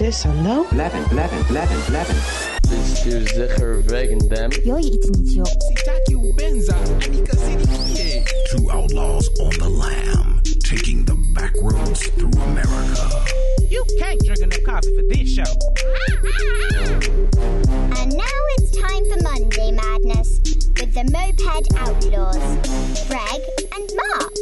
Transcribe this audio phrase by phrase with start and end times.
[0.00, 0.66] sis and no?
[0.72, 2.16] 11, 11, 11, 11.
[2.62, 4.50] This is Zicher wegen them.
[4.50, 4.72] Two
[8.70, 13.10] outlaws on the lam, taking the back roads through America.
[13.68, 15.44] You can't drink enough coffee for this show.
[18.00, 20.40] and now it's time for Monday Madness
[20.80, 21.44] with the Moped
[21.76, 22.40] Outlaws,
[23.06, 23.42] Greg
[23.76, 24.32] and Mark.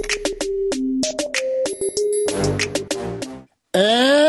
[3.74, 4.27] And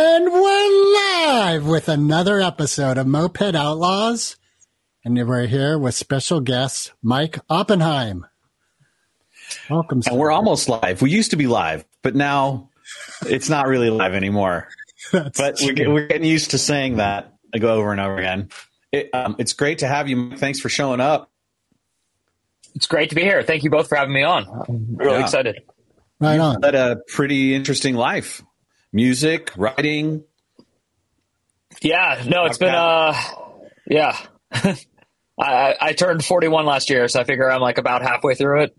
[1.60, 4.38] live with another episode of Moped Outlaws.
[5.04, 8.26] And we're here with special guest Mike Oppenheim.
[9.70, 10.02] Welcome.
[10.08, 11.02] And we're almost live.
[11.02, 12.70] We used to be live, but now
[13.26, 14.70] it's not really live anymore.
[15.12, 15.94] That's But we're, true.
[15.94, 17.34] we're getting used to saying that.
[17.54, 18.48] I go over and over again.
[18.94, 20.38] It, um, it's great to have you.
[20.38, 21.30] Thanks for showing up.
[22.74, 23.44] It's great to be here.
[23.44, 24.46] Thank you both for having me on.
[24.48, 25.24] I'm really Yeah.
[25.26, 25.60] excited.
[26.22, 26.62] right on.
[26.62, 28.42] Led a pretty interesting life.
[28.94, 30.24] Music, writing.
[31.82, 32.66] Yeah, no, it's Okay.
[32.68, 33.14] been uh,
[33.88, 34.18] yeah.
[34.52, 34.76] I,
[35.40, 38.76] I I turned 41 last year, so I figure I'm like about halfway through it,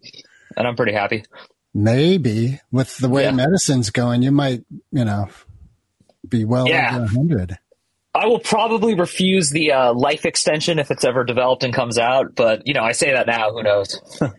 [0.57, 1.25] and I'm pretty happy.
[1.73, 3.31] Maybe with the way Yeah.
[3.31, 5.29] medicine's going, you might, you know,
[6.29, 6.91] be well Yeah.
[6.97, 7.57] over 100.
[8.13, 12.35] I will probably refuse the uh, life extension if it's ever developed and comes out,
[12.35, 13.53] but you know, I say that now.
[13.53, 14.01] Who knows?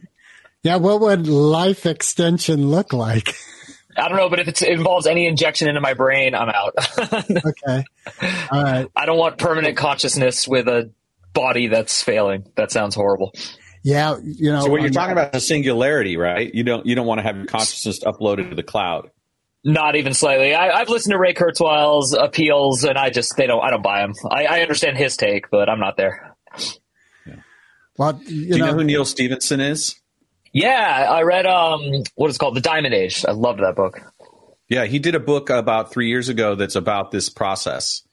[0.63, 3.33] Yeah, what would life extension look like?
[3.97, 6.75] I don't know, but if it involves any injection into my brain, I'm out.
[6.99, 7.83] okay.
[8.51, 8.87] All right.
[8.95, 10.91] I don't want permanent consciousness with a
[11.33, 12.45] body that's failing.
[12.55, 13.33] That sounds horrible.
[13.83, 14.61] Yeah, you know.
[14.61, 16.53] So what you're talking about is singularity, right?
[16.53, 19.09] You don't you don't want to have your consciousness uploaded to the cloud.
[19.63, 20.53] Not even slightly.
[20.53, 23.61] I, I've listened to Ray Kurzweil's appeals, and I just they don't.
[23.61, 24.13] I don't buy him.
[24.29, 26.35] I, I understand his take, but I'm not there.
[27.97, 29.99] Well, you Do you know, know, who Neal Stephenson is?
[30.53, 31.81] Yeah, I read um
[32.15, 33.23] what is it called, The Diamond Age.
[33.27, 33.99] I loved that book.
[34.67, 38.03] Yeah, he did a book about three years ago that's about this process,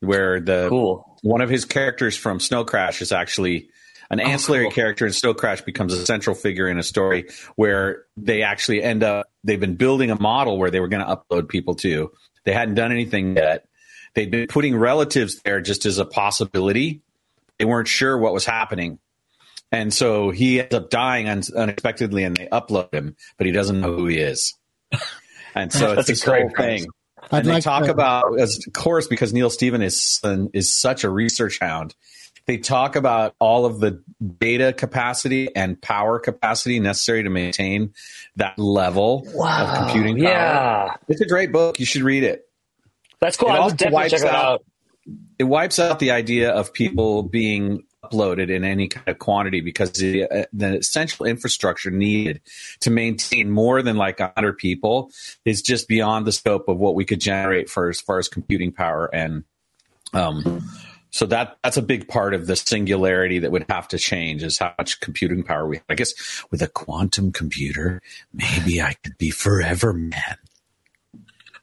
[0.00, 1.18] where the Cool.
[1.22, 3.68] one of his characters from Snow Crash is actually
[4.10, 4.72] an ancillary cool.
[4.72, 9.02] character in Snow Crash becomes a central figure in a story where they actually end
[9.02, 12.10] up they've been building a model where they were going to upload people to.
[12.44, 13.66] They hadn't done anything yet.
[14.14, 17.00] They'd been putting relatives there just as a possibility.
[17.58, 18.98] They weren't sure what was happening.
[19.74, 23.80] And so he ends up dying un- unexpectedly and they upload him, but he doesn't
[23.80, 24.54] know who he is.
[25.56, 26.80] And so That's it's a this great whole premise.
[26.82, 26.90] thing.
[27.30, 31.10] I'd and they talk to- about, as of course, because Neal Stephenson is such a
[31.10, 31.94] research hound.
[32.46, 34.02] They talk about all of the
[34.40, 37.94] data capacity and power capacity necessary to maintain
[38.34, 40.28] that level of computing power.
[40.28, 41.78] Yeah, It's a great book.
[41.78, 42.48] You should read it.
[43.20, 43.48] that's cool.
[43.50, 44.64] It I also definitely wipes check that out- out.
[45.38, 49.92] It wipes out the idea of people being uploaded in any kind of quantity because
[49.92, 52.40] the, uh, the essential infrastructure needed
[52.80, 55.10] to maintain more than like 100 people
[55.44, 58.72] is just beyond the scope of what we could generate for as far as computing
[58.72, 59.44] power and
[60.12, 60.62] um
[61.14, 64.58] so that that's a big part of the singularity that would have to change is
[64.58, 65.84] how much computing power we have.
[65.88, 66.12] I guess
[66.50, 70.38] with a quantum computer, maybe I could be forever man.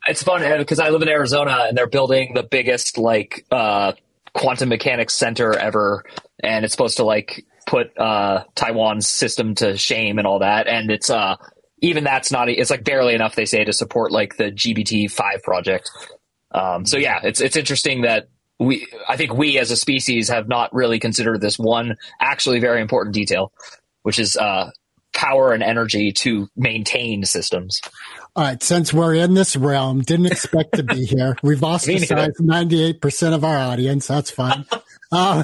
[0.08, 3.92] It's fun because I live in Arizona and they're building the biggest like uh,
[4.34, 6.06] quantum mechanics center ever,
[6.44, 10.68] and it's supposed to like put uh, Taiwan's system to shame and all that.
[10.68, 11.38] And it's uh,
[11.82, 15.42] even that's not it's like barely enough they say to support like the GPT five
[15.44, 15.90] project.
[16.52, 18.30] Um, so yeah, it's it's interesting that
[18.60, 22.82] we I think we as a species have not really considered this one actually very
[22.82, 23.52] important detail,
[24.04, 24.72] which is uh,
[25.14, 27.82] power and energy to maintain systems.
[28.36, 31.36] All right, since we're in this realm, didn't expect to be here.
[31.44, 34.08] We've ostracized 98% of our audience.
[34.08, 34.66] That's fine.
[35.12, 35.44] Uh,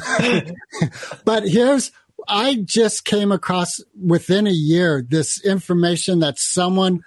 [1.25, 1.91] but here's,
[2.28, 7.01] I just came across within a year this information that someone,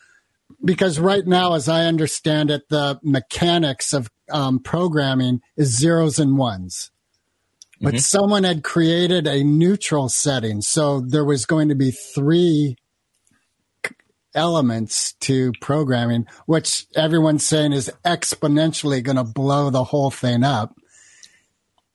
[0.65, 6.37] because right now, as I understand it, the mechanics of um, programming is zeros and
[6.37, 6.91] ones.
[7.82, 10.60] But someone had created a neutral setting.
[10.60, 12.77] So there was going to be three
[14.34, 20.74] elements to programming, which everyone's saying is exponentially going to blow the whole thing up.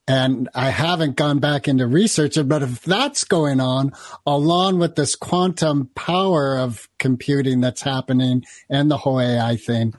[0.08, 3.92] And I haven't gone back into research it, but if that's going on,
[4.24, 9.94] along with this quantum power of computing that's happening and the whole AI thing,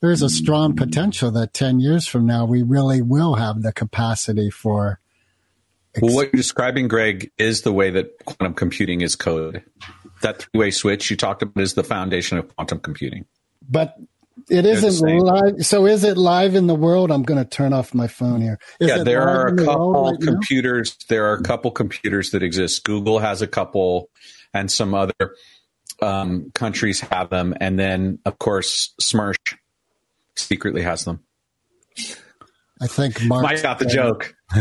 [0.00, 4.48] there's a strong potential that 10 years from now, we really will have the capacity
[4.48, 5.00] for.
[6.00, 9.64] Well, what you're describing, Greg, is the way that quantum computing is coded.
[10.22, 13.24] That three-way switch you talked about is the foundation of quantum computing.
[13.68, 13.96] But
[14.50, 15.66] it the isn't live.
[15.66, 17.10] So is it live in the world?
[17.10, 18.58] I'm going to turn off my phone here.
[18.80, 20.32] Is yeah, there are a the couple world right now?
[20.32, 20.96] computers.
[21.08, 22.84] There are a couple computers that exist.
[22.84, 24.10] Google has a couple,
[24.52, 25.34] and some other
[26.00, 27.54] um, countries have them.
[27.60, 29.56] And then, of course, Smersh
[30.36, 31.20] secretly has them.
[32.80, 34.34] I think Mark Mike got the joke.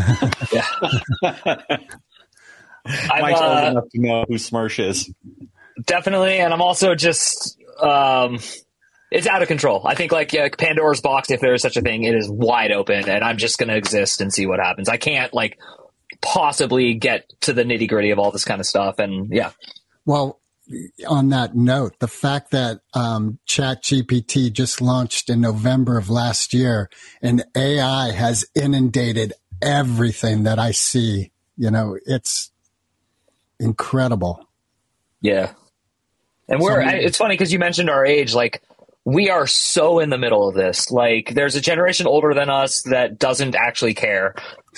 [2.88, 5.12] I'm, Mike's old uh, enough to know who Smersh is.
[5.86, 8.40] definitely, and I'm also just um,
[9.12, 9.82] it's out of control.
[9.86, 12.72] I think like yeah, Pandora's box, if there is such a thing, it is wide
[12.72, 14.90] open, and I'm just going to exist and see what happens.
[14.90, 15.58] I can't like
[16.22, 19.52] possibly get to the nitty gritty of all this kind of stuff, and yeah,
[20.06, 20.40] Well,
[21.08, 26.90] on that note, the fact that um, ChatGPT just launched in November of last year
[27.22, 29.32] and AI has inundated
[29.62, 32.52] everything that I see, you know, it's
[33.60, 34.46] incredible.
[35.22, 35.54] Yeah.
[36.50, 38.34] And we're, So- I, it's funny because you mentioned our age.
[38.34, 38.62] Like,
[39.08, 40.92] we are so in the middle of this.
[40.92, 44.36] Like, there's a generation older than us that doesn't actually care.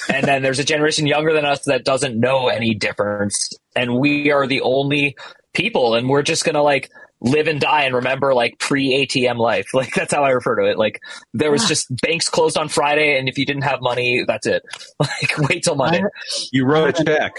[0.08, 3.50] And then there's a generation younger than us that doesn't know any difference.
[3.76, 5.18] And we are the only
[5.56, 5.96] people.
[5.96, 6.92] And we're just going to, like,
[7.22, 9.70] live and die and remember, like, pre ATM life.
[9.74, 10.78] Like, that's how I refer to it.
[10.78, 11.02] Like,
[11.34, 11.68] there was ah.
[11.70, 13.18] just banks closed on Friday.
[13.18, 14.62] And if you didn't have money, that's it.
[15.00, 16.04] Like, wait till Monday.
[16.52, 17.34] You wrote a check.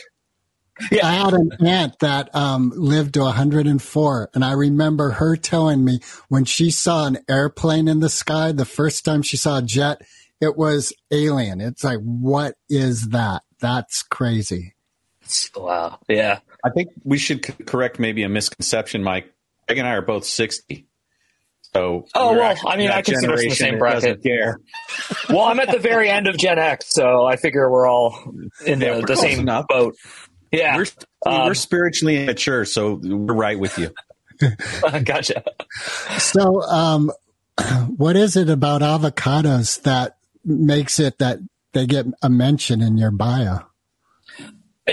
[1.03, 6.01] I had an aunt that um, lived to 104, and I remember her telling me
[6.29, 10.03] when she saw an airplane in the sky, the first time she saw a jet,
[10.41, 11.61] it was alien.
[11.61, 13.43] It's like, what is that?
[13.61, 14.75] That's crazy.
[15.55, 15.99] Wow.
[16.09, 16.41] Yeah.
[16.65, 19.33] I think we should c- correct maybe a misconception, Mike.
[19.69, 20.87] Greg and I are both 60.
[21.73, 24.03] So Oh, well, actually I mean, that I consider us in the generation same bracket.
[24.03, 24.59] doesn't Care.
[25.29, 28.19] Well, I'm at the very end of Gen X, so I figure we're all
[28.67, 29.69] in Yeah, the, the same enough.
[29.69, 29.95] boat.
[30.53, 30.87] Yeah, We're,
[31.27, 33.93] Um, we're spiritually immature, so we're right with you.
[35.05, 35.45] gotcha.
[36.19, 37.13] So, um,
[37.97, 41.39] what is it about avocados that makes it that
[41.73, 43.67] they get a mention in your bio?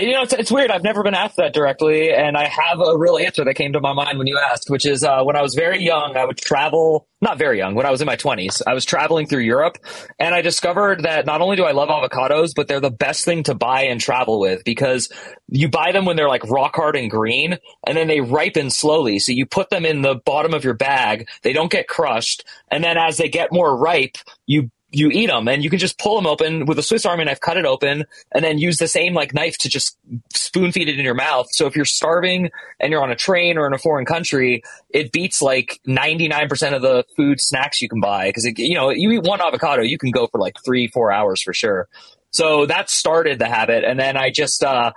[0.00, 0.70] You know, it's, it's weird.
[0.70, 3.80] I've never been asked that directly, and I have a real answer that came to
[3.80, 6.36] my mind when you asked, which is uh, when I was very young, I would
[6.36, 9.78] travel, not very young, when I was in my 20s, I was traveling through Europe,
[10.18, 13.42] and I discovered that not only do I love avocados, but they're the best thing
[13.44, 15.10] to buy and travel with because
[15.48, 19.18] you buy them when they're like rock hard and green, and then they ripen slowly.
[19.18, 22.84] So you put them in the bottom of your bag, they don't get crushed, and
[22.84, 24.16] then as they get more ripe,
[24.46, 27.24] you you eat them and you can just pull them open with a Swiss Army
[27.24, 29.98] knife, cut it open, and then use the same like knife to just
[30.32, 31.46] spoon feed it in your mouth.
[31.50, 32.50] So if you're starving
[32.80, 36.80] and you're on a train or in a foreign country, it beats like 99% of
[36.80, 38.32] the food snacks you can buy.
[38.32, 41.12] Cause it, you know, you eat one avocado, you can go for like three, four
[41.12, 41.88] hours for sure.
[42.30, 43.84] So that started the habit.
[43.84, 44.92] And then I just, uh,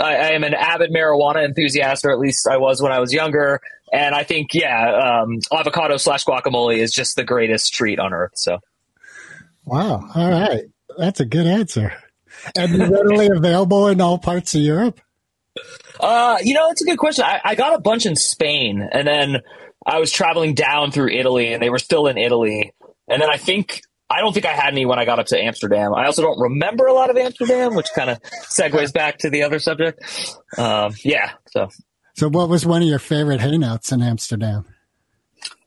[0.00, 3.12] I, I am an avid marijuana enthusiast, or at least I was when I was
[3.12, 3.60] younger.
[3.92, 8.32] And I think, yeah, um, avocado slash guacamole is just the greatest treat on earth.
[8.34, 8.58] So.
[9.68, 10.08] Wow.
[10.14, 10.64] All right.
[10.96, 11.92] That's a good answer.
[12.56, 15.00] And readily available in all parts of Europe?
[16.00, 17.24] Uh, you know, it's a good question.
[17.24, 19.38] I, I got a bunch in Spain, and then
[19.84, 22.72] I was traveling down through Italy, and they were still in Italy.
[23.08, 23.80] And then I think
[24.10, 25.94] I don't think I had any when I got up to Amsterdam.
[25.94, 29.42] I also don't remember a lot of Amsterdam, which kind of segues back to the
[29.42, 30.00] other subject.
[30.56, 31.68] Um, yeah, so
[32.14, 34.64] So, what was one of your favorite hangouts in Amsterdam?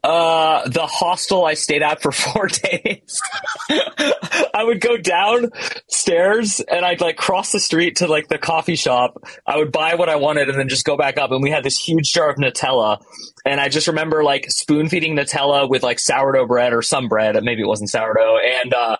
[0.03, 3.21] Uh, the hostel I stayed at for four days.
[3.69, 9.23] I would go downstairs and I'd like cross the street to like the coffee shop.
[9.45, 11.31] I would buy what I wanted and then just go back up.
[11.31, 13.00] And we had this huge jar of Nutella.
[13.45, 17.35] And I just remember like spoon feeding Nutella with like sourdough bread or some bread.
[17.44, 18.39] Maybe it wasn't sourdough.
[18.39, 18.97] And, uh,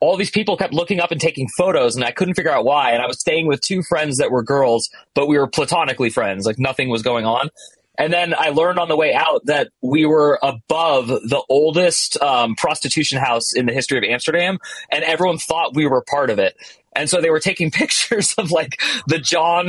[0.00, 2.90] all these people kept looking up and taking photos and I couldn't figure out why.
[2.90, 6.44] And I was staying with two friends that were girls, but we were platonically friends.
[6.44, 7.48] Like nothing was going on.
[7.96, 12.56] And then I learned on the way out that we were above the oldest um,
[12.56, 14.58] prostitution house in the history of Amsterdam,
[14.90, 16.56] and everyone thought we were part of it.
[16.96, 19.66] And so they were taking pictures of like the John.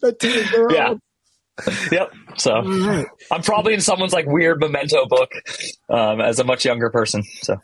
[0.00, 0.94] the yeah.
[1.90, 2.12] Yep.
[2.38, 2.54] So
[3.30, 5.30] I'm probably in someone's like weird memento book
[5.90, 7.22] um, as a much younger person.
[7.42, 7.56] So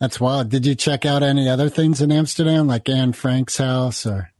[0.00, 0.50] That's wild.
[0.50, 4.30] Did you check out any other things in Amsterdam, like Anne Frank's house or?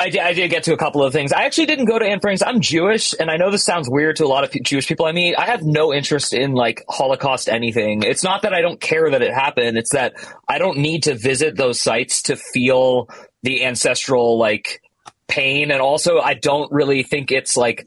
[0.00, 1.30] I did, I did get to a couple of things.
[1.30, 2.42] I actually didn't go to Anne Frank's.
[2.42, 5.12] I'm Jewish, and I know this sounds weird to a lot of Jewish people I
[5.12, 5.36] meet.
[5.36, 8.02] I have no interest in like Holocaust anything.
[8.02, 9.76] It's not that I don't care that it happened.
[9.76, 10.14] It's that
[10.48, 13.10] I don't need to visit those sites to feel
[13.42, 14.80] the ancestral like
[15.28, 17.86] pain, and also I don't really think it's like.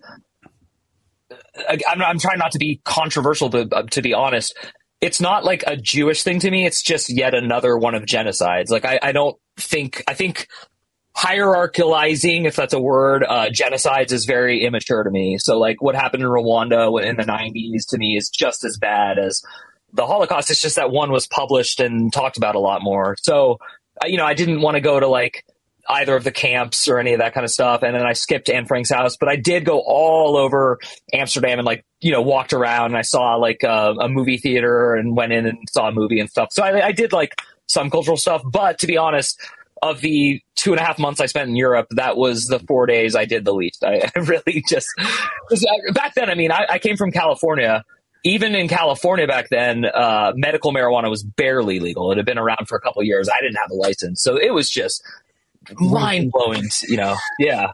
[1.56, 4.56] I- I'm, I'm trying not to be controversial, to, uh, to be honest.
[5.02, 6.66] It's not like a Jewish thing to me.
[6.66, 8.70] It's just yet another one of genocides.
[8.70, 10.04] Like I, I don't think.
[10.08, 10.48] I think
[11.16, 15.38] hierarchicalizing, if that's a word, uh, genocides is very immature to me.
[15.38, 19.20] So, like, what happened in Rwanda in the 90s to me is just as bad
[19.20, 19.44] as
[19.94, 20.50] the Holocaust.
[20.50, 23.16] It's just that one was published and talked about a lot more.
[23.22, 23.60] So,
[24.06, 25.46] you know, I didn't want to go to like
[25.88, 27.84] either of the camps or any of that kind of stuff.
[27.84, 30.80] And then I skipped Anne Frank's house, but I did go all over
[31.14, 34.96] Amsterdam and like, you know, walked around and I saw like uh, a movie theater
[34.96, 36.50] and went in and saw a movie and stuff.
[36.52, 37.36] So I, I did like
[37.68, 38.42] some cultural stuff.
[38.50, 39.40] But to be honest,
[39.84, 42.86] of the two and a half months I spent in Europe, that was the four
[42.86, 43.84] days I did the least.
[43.84, 46.30] I, I really just, uh, back then.
[46.30, 47.84] I mean, I, I came from California.
[48.26, 52.10] Even in California back then, uh, medical marijuana was barely legal.
[52.14, 53.28] It had been around for a couple of years.
[53.28, 55.04] I didn't have a license, so it was just
[55.78, 56.64] mind blowing.
[56.88, 57.74] You know, yeah.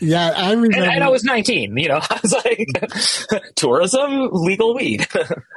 [0.00, 0.76] Yeah, I remember.
[0.76, 1.76] And, and I was 19.
[1.76, 5.04] You know, I was like, tourism, legal weed.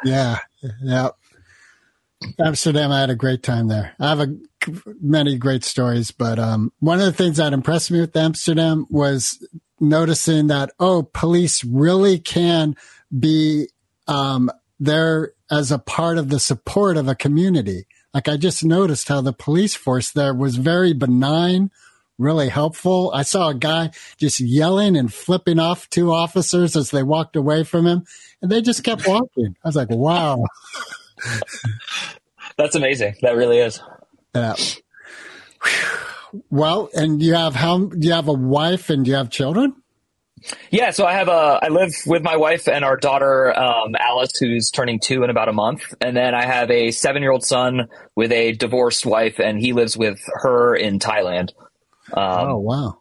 [0.04, 0.40] Yeah,
[0.82, 1.10] yeah.
[2.40, 3.94] Amsterdam, I had a great time there.
[4.00, 4.36] I have a,
[5.02, 9.46] many great stories, but um, one of the things that impressed me with Amsterdam was
[9.80, 12.76] noticing that oh, police really can
[13.18, 13.68] be
[14.08, 17.88] um, there as a part of the support of a community.
[18.14, 21.72] Like I just noticed how the police force there was very benign,
[22.18, 23.12] really helpful.
[23.14, 27.64] I saw a guy just yelling and flipping off two officers as they walked away
[27.64, 28.06] from him,
[28.42, 29.56] and they just kept walking.
[29.64, 30.44] I was like, wow.
[32.58, 33.16] That's amazing.
[33.22, 33.82] That really is.
[34.34, 34.56] Yeah.
[36.50, 37.86] Well, and you have how?
[37.86, 39.76] Do you have a wife and do you have children?
[40.70, 44.38] Yeah, so I have a I live with my wife and our daughter um, Alice,
[44.40, 47.44] who's turning two in about a month, and then I have a seven year old
[47.44, 51.54] son with a divorced wife, and he lives with her in Thailand.
[52.14, 53.00] Um, oh wow!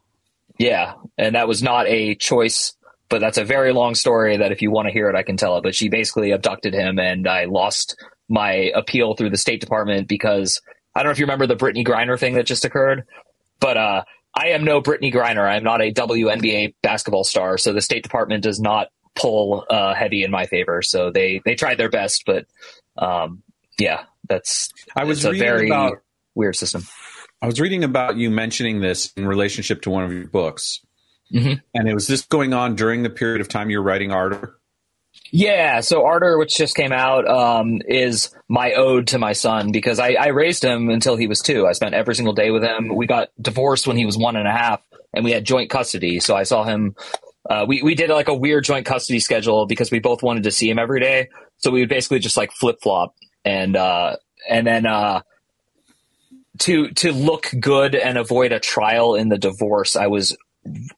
[0.58, 2.73] Yeah, and that was not a choice,
[3.09, 5.37] but that's a very long story that if you want to hear it, I can
[5.37, 5.63] tell it.
[5.63, 7.97] But she basically abducted him, and I lost
[8.29, 10.61] my appeal through the State Department because
[10.95, 13.05] I don't know if you remember the Brittney Griner thing that just occurred,
[13.61, 14.03] but uh,
[14.35, 15.49] I am no Brittney Griner.
[15.49, 20.25] I'm not a WNBA basketball star, so the State Department does not pull uh, heavy
[20.25, 20.83] in my favor.
[20.83, 22.47] So they they tried their best, but
[22.99, 23.43] um,
[23.79, 26.03] yeah, that's I was a very about-
[26.35, 26.83] weird system.
[27.43, 30.81] I was reading about you mentioning this in relationship to one of your books.
[31.33, 31.61] Mhm.
[31.75, 34.54] And it was this going on during the period of time you're writing Ardor?
[35.33, 39.99] Yeah, so Ardor, which just came out, um, is my ode to my son because
[39.99, 41.66] I, I raised him until he was two.
[41.66, 42.95] I spent every single day with him.
[42.95, 44.80] We got divorced when he was one and a half,
[45.12, 46.21] and we had joint custody.
[46.21, 46.95] So I saw him.
[47.49, 50.50] Uh, we we did like a weird joint custody schedule because we both wanted to
[50.50, 51.28] see him every day.
[51.59, 53.14] So we would basically just like flip flop,
[53.45, 54.16] and uh,
[54.49, 55.23] and then uh,
[56.61, 60.37] to to look good and avoid a trial in the divorce, I was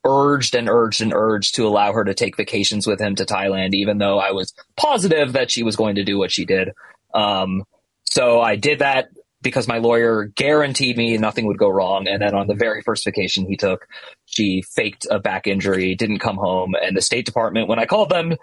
[0.04, 3.74] urged and urged and urged to allow her to take vacations with him to Thailand,
[3.74, 6.70] even though I was positive that she was going to do what she did.
[7.14, 7.64] Um,
[8.04, 9.08] so I did that
[9.40, 12.08] because my lawyer guaranteed me nothing would go wrong.
[12.08, 13.86] And then on the very first vacation he took,
[14.26, 16.74] she faked a back injury, didn't come home.
[16.80, 18.34] And the State Department, when I called them,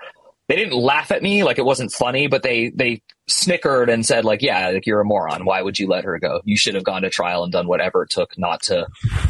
[0.48, 4.26] they didn't laugh at me like it wasn't funny, but they they snickered and said
[4.26, 5.46] like, "Yeah, like you're a moron.
[5.46, 6.42] Why would you let her go?
[6.46, 8.88] You should have gone to trial and done whatever it took not to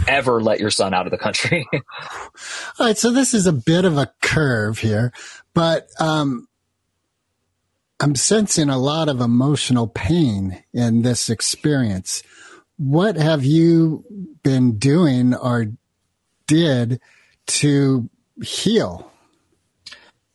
[0.08, 3.86] ever let your son out of the country." All right, so this is a bit
[3.86, 5.14] of a curve here,
[5.54, 6.48] but um,
[8.00, 12.24] I'm sensing a lot of emotional pain in this experience.
[12.78, 14.04] What have you
[14.44, 15.68] been doing or
[16.46, 17.00] did
[17.48, 18.10] to
[18.44, 19.12] heal?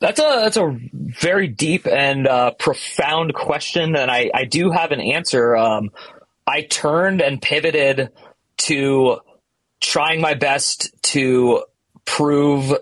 [0.01, 4.93] That's a that's a very deep and uh, profound question, and I, I do have
[4.93, 5.55] an answer.
[5.55, 5.91] Um,
[6.47, 8.11] I turned and pivoted
[8.59, 9.21] to
[9.81, 11.65] trying my best to
[12.07, 12.73] prove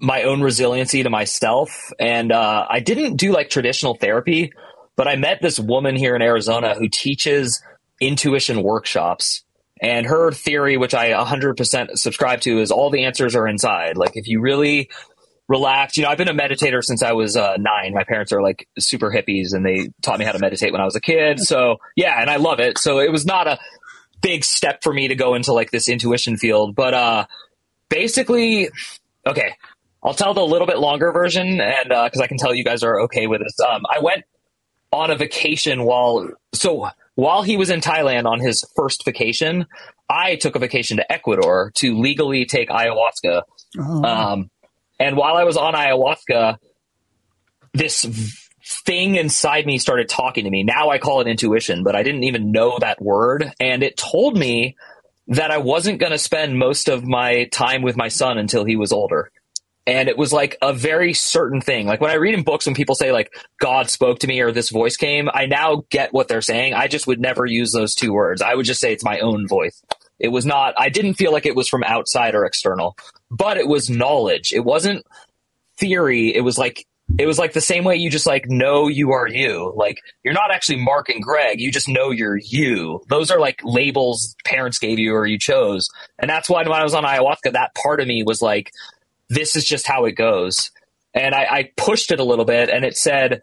[0.00, 4.52] my own resiliency to myself, and uh, I didn't do like traditional therapy,
[4.96, 7.62] but I met this woman here in Arizona who teaches
[8.00, 9.44] intuition workshops.
[9.80, 13.98] And her theory, which I 100% subscribe to, is all the answers are inside.
[13.98, 14.88] Like, if you really
[15.48, 15.96] relax.
[15.96, 17.94] You know, I've been a meditator since I was uh, nine.
[17.94, 20.84] My parents are like super hippies and they taught me how to meditate when I
[20.84, 21.40] was a kid.
[21.40, 22.78] So yeah, and I love it.
[22.78, 23.58] So it was not a
[24.22, 27.26] big step for me to go into like this intuition field, but uh,
[27.88, 28.70] basically,
[29.26, 29.54] okay,
[30.02, 33.00] I'll tell the little bit longer version, and because I can tell you guys are
[33.02, 33.58] okay with this.
[33.60, 34.24] Um, I went
[34.92, 39.66] on a vacation while so while he was in Thailand on his first vacation,
[40.08, 43.42] I took a vacation to Ecuador to legally take ayahuasca.
[43.78, 44.50] Oh, Um,
[44.98, 46.58] and while I was on ayahuasca,
[47.72, 48.06] this
[48.84, 50.64] thing inside me started talking to me.
[50.64, 53.52] Now I call it intuition, but I didn't even know that word.
[53.60, 54.76] And it told me
[55.28, 58.76] that I wasn't going to spend most of my time with my son until he
[58.76, 59.30] was older.
[59.88, 61.86] And it was like a very certain thing.
[61.86, 64.50] Like when I read in books when people say like God spoke to me or
[64.50, 66.74] this voice came, I now get what they're saying.
[66.74, 68.42] I just would never use those two words.
[68.42, 69.80] I would just say it's my own voice.
[70.18, 72.96] It was not, I didn't feel like it was from outside or external,
[73.30, 74.52] but it was knowledge.
[74.52, 75.04] It wasn't
[75.76, 76.34] theory.
[76.34, 76.86] It was like,
[77.18, 79.72] it was like the same way you just like know you are you.
[79.76, 81.60] Like you're not actually Mark and Greg.
[81.60, 83.02] You just know you're you.
[83.08, 85.88] Those are like labels parents gave you or you chose.
[86.18, 88.72] And that's why when I was on ayahuasca, that part of me was like,
[89.28, 90.70] this is just how it goes.
[91.14, 93.42] And I, I pushed it a little bit and it said,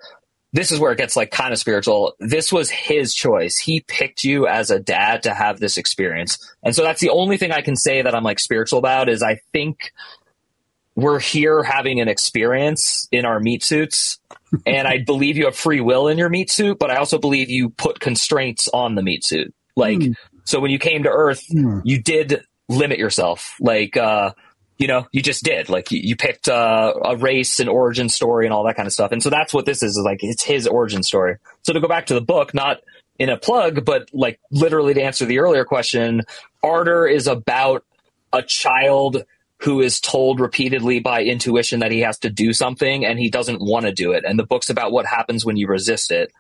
[0.54, 2.14] this is where it gets like kind of spiritual.
[2.20, 3.58] This was his choice.
[3.58, 6.38] He picked you as a dad to have this experience.
[6.64, 9.24] And so that's the only thing I can say that I'm like spiritual about is
[9.24, 9.92] I think
[10.96, 14.20] we're here having an experience in our meat suits.
[14.68, 17.50] and I believe you have free will in your meat suit, but I also believe
[17.50, 19.54] you put constraints on the meat suit.
[19.76, 20.12] Like, Hmm.
[20.44, 21.80] so when you came to Earth, Hmm.
[21.84, 23.56] you did limit yourself.
[23.60, 24.34] Like, uh,
[24.78, 25.70] you know, you just did.
[25.70, 28.94] Like, you, you picked uh, a race, an origin story, and all that kind of
[28.94, 29.12] stuff.
[29.12, 29.98] And so that's what this is.
[29.98, 31.38] Is like it's his origin story.
[31.64, 32.80] So to go back to the book, not
[33.20, 36.24] in a plug, but like literally to answer the earlier question,
[36.64, 37.86] Ardor is about
[38.32, 39.24] a child
[39.60, 43.62] who is told repeatedly by intuition that he has to do something and he doesn't
[43.62, 44.26] want to do it.
[44.26, 46.32] And the book's about what happens when you resist it.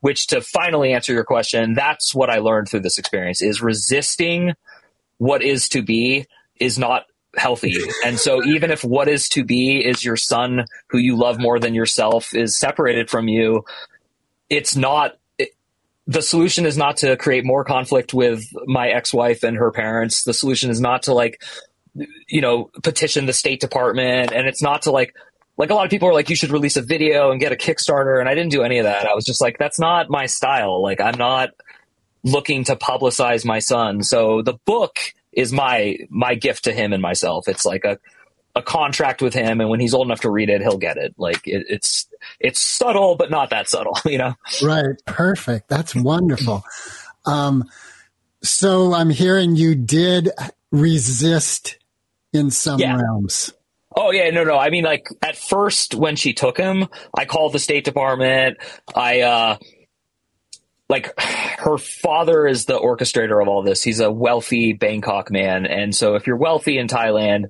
[0.00, 4.54] Which to finally answer your question, that's what I learned through this experience is resisting
[5.18, 6.24] what is to be
[6.58, 7.04] is not
[7.36, 7.76] healthy.
[8.04, 11.58] And so even if what is to be is your son who you love more
[11.58, 13.64] than yourself is separated from you,
[14.48, 15.50] it's not it,
[16.06, 20.24] the solution is not to create more conflict with my ex-wife and her parents.
[20.24, 21.42] The solution is not to like
[22.28, 24.32] you know petition the state department.
[24.32, 25.14] And it's not to like
[25.56, 27.56] like a lot of people are like you should release a video and get a
[27.56, 28.18] kickstarter.
[28.18, 29.06] And i didn't do any of that.
[29.06, 30.82] I was just like that's not my style.
[30.82, 31.50] Like i'm not
[32.22, 34.02] looking to publicize my son.
[34.02, 34.98] So the book
[35.32, 37.98] is my my gift to him and myself it's like a
[38.56, 41.14] a contract with him and when he's old enough to read it he'll get it
[41.18, 42.08] like it, it's
[42.40, 44.96] it's subtle but not that subtle you know Right.
[45.06, 45.68] Perfect.
[45.68, 46.64] That's wonderful.
[47.24, 47.64] Um,
[48.42, 50.30] so I'm hearing you did
[50.72, 51.78] resist
[52.32, 52.96] in some Yeah.
[52.96, 53.52] realms.
[53.96, 54.56] Oh yeah, no, no.
[54.56, 58.56] I mean, like at first when she took him, I called the State Department.
[58.94, 59.56] I uh,
[60.90, 63.82] like her father is the orchestrator of all this.
[63.82, 67.46] He's a wealthy Bangkok man, and so if you're wealthy in Thailand,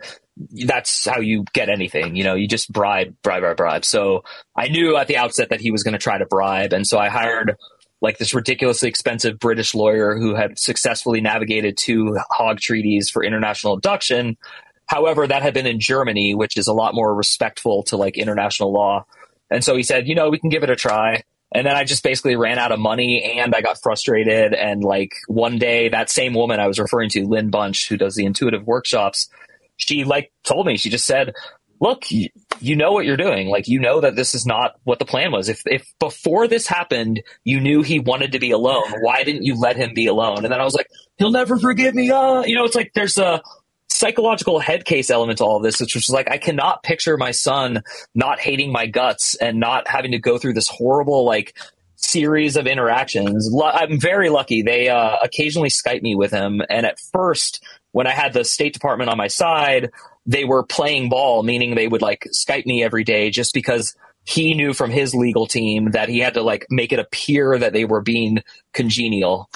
[0.66, 2.16] that's how you get anything.
[2.16, 3.84] You know, you just bribe, bribe, bribe, bribe.
[3.86, 6.86] So I knew at the outset that he was going to try to bribe, and
[6.86, 7.56] so I hired
[8.02, 13.72] like this ridiculously expensive British lawyer who had successfully navigated two Hague treaties for international
[13.72, 14.36] abduction.
[14.84, 18.72] However, that had been in Germany, which is a lot more respectful to like international
[18.72, 19.06] law.
[19.50, 21.22] And so he said, you know, we can give it a try.
[21.52, 24.54] And then I just basically ran out of money and I got frustrated.
[24.54, 28.14] And like one day, that same woman I was referring to, Lynn Bunch, who does
[28.14, 29.28] the intuitive workshops,
[29.76, 31.34] she like told me, she just said,
[31.80, 32.28] look, you,
[32.76, 33.48] know what you're doing.
[33.48, 35.48] Like, you know that this is not what the plan was.
[35.48, 39.58] If, if before this happened, you knew he wanted to be alone, why didn't you
[39.58, 40.44] let him be alone?
[40.44, 42.10] And then I was like, he'll never forgive me.
[42.10, 43.42] Uh, you know, it's like there's a,
[43.90, 47.32] psychological head case element to all of this, which was like I cannot picture my
[47.32, 47.82] son
[48.14, 51.56] not hating my guts and not having to go through this horrible like
[51.96, 53.54] series of interactions.
[53.62, 54.62] I'm very lucky.
[54.62, 58.72] They uh, occasionally Skype me with him, and at first, when I had the State
[58.72, 59.90] Department on my side,
[60.26, 64.54] they were playing ball, meaning they would like Skype me every day just because he
[64.54, 67.84] knew from his legal team that he had to like make it appear that they
[67.84, 69.50] were being congenial.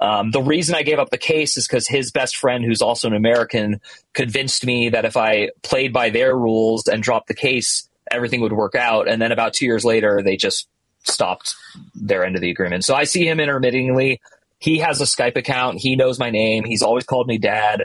[0.00, 3.08] Um, the reason I gave up the case is because his best friend, who's also
[3.08, 3.80] an American,
[4.14, 8.52] convinced me that if I played by their rules and dropped the case, everything would
[8.52, 9.08] work out.
[9.08, 10.68] And then about two years later, they just
[11.02, 11.54] stopped
[11.94, 12.84] their end of the agreement.
[12.84, 14.20] So I see him intermittingly.
[14.58, 15.78] He has a Skype account.
[15.78, 16.64] He knows my name.
[16.64, 17.84] He's always called me dad.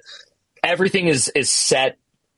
[0.64, 1.98] Everything is is set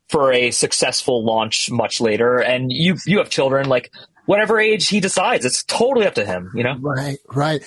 [0.09, 2.39] for a successful launch much later.
[2.39, 3.91] And you you have children like
[4.25, 6.51] whatever age he decides, it's totally up to him.
[6.53, 6.77] You know.
[6.79, 7.63] Right, right.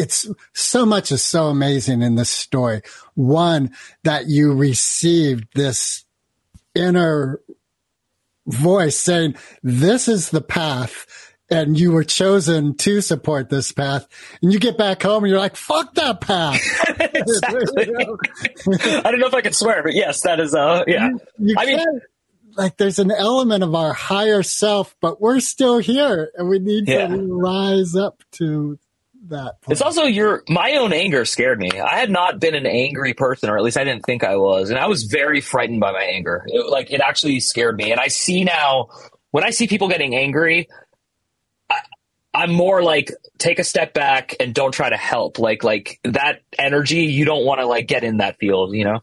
[0.00, 2.80] It's so much is so amazing in this story.
[3.14, 3.72] One,
[4.04, 6.04] that you received this
[6.74, 7.40] inner
[8.46, 11.06] voice saying, this is the path.
[11.52, 14.06] And you were chosen to support this path.
[14.40, 16.60] And you get back home and you're like, fuck that path.
[19.04, 21.10] I don't know if I can swear, but yes, that is uh yeah.
[21.38, 22.00] You I mean-
[22.56, 26.86] like there's an element of our higher self, but we're still here and we need
[26.88, 27.08] Yeah.
[27.08, 28.78] to rise up to
[29.28, 29.72] that point.
[29.72, 31.70] It's also your my own anger scared me.
[31.80, 34.70] I had not been an angry person, or at least I didn't think I was,
[34.70, 36.44] and I was very frightened by my anger.
[36.46, 38.88] It, like it actually scared me, and I see now
[39.30, 40.68] when I see people getting angry.
[41.68, 41.76] I,
[42.32, 45.38] I'm more like take a step back and don't try to help.
[45.38, 49.00] Like like that energy, you don't want to like get in that field, you know.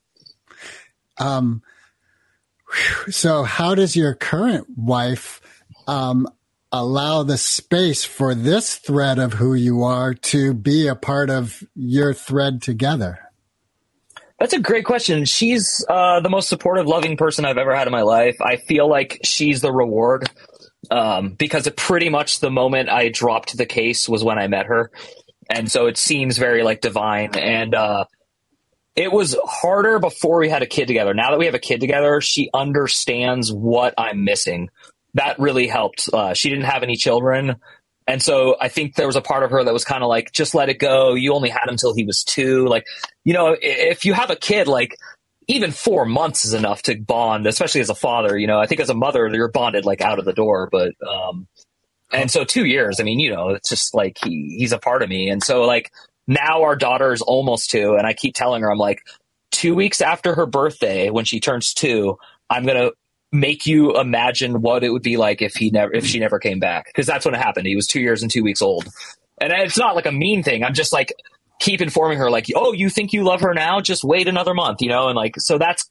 [1.19, 1.61] Um,
[3.09, 5.41] so how does your current wife
[5.87, 6.27] um,
[6.71, 11.63] allow the space for this thread of who you are to be a part of
[11.75, 13.19] your thread together?
[14.39, 15.25] That's a great question.
[15.25, 18.37] She's uh, the most supportive, loving person I've ever had in my life.
[18.39, 20.29] I feel like she's the reward
[20.91, 24.67] um, because it pretty much the moment I dropped the case was when I met
[24.67, 24.91] her,
[25.49, 27.35] and so it seems very like divine.
[27.35, 28.05] And uh,
[28.95, 31.15] it was harder before we had a kid together.
[31.15, 34.69] Now that we have a kid together, she understands what I'm missing.
[35.17, 36.09] That really helped.
[36.11, 37.57] Uh, she didn't have any children,
[38.07, 40.31] And so I think there was a part of her that was kind of like,
[40.31, 41.13] just let it go.
[41.13, 42.65] You only had him till he was two.
[42.65, 42.85] Like,
[43.25, 44.97] you know, if you have a kid, like
[45.47, 48.37] even four months is enough to bond, especially as a father.
[48.37, 50.93] You know, I think as a mother, you're bonded like out of the door, but,
[51.05, 51.47] um,
[52.11, 55.03] and so two years, I mean, you know, it's just like he, he's a part
[55.03, 55.29] of me.
[55.29, 55.91] And so like
[56.25, 57.95] now our daughter is almost two.
[57.95, 59.01] And I keep telling her, I'm like,
[59.51, 62.17] two weeks after her birthday, when she turns two,
[62.49, 62.93] I'm going to
[63.31, 66.59] make you imagine what it would be like if he never, if she never came
[66.59, 66.91] back.
[66.93, 67.67] Cause that's when it happened.
[67.67, 68.87] He was two years and two weeks old.
[69.39, 70.63] And it's not like a mean thing.
[70.63, 71.13] I'm just like,
[71.59, 73.81] keep informing her like, oh, you think you love her now?
[73.81, 75.07] Just wait another month, you know?
[75.07, 75.89] And like, so that's,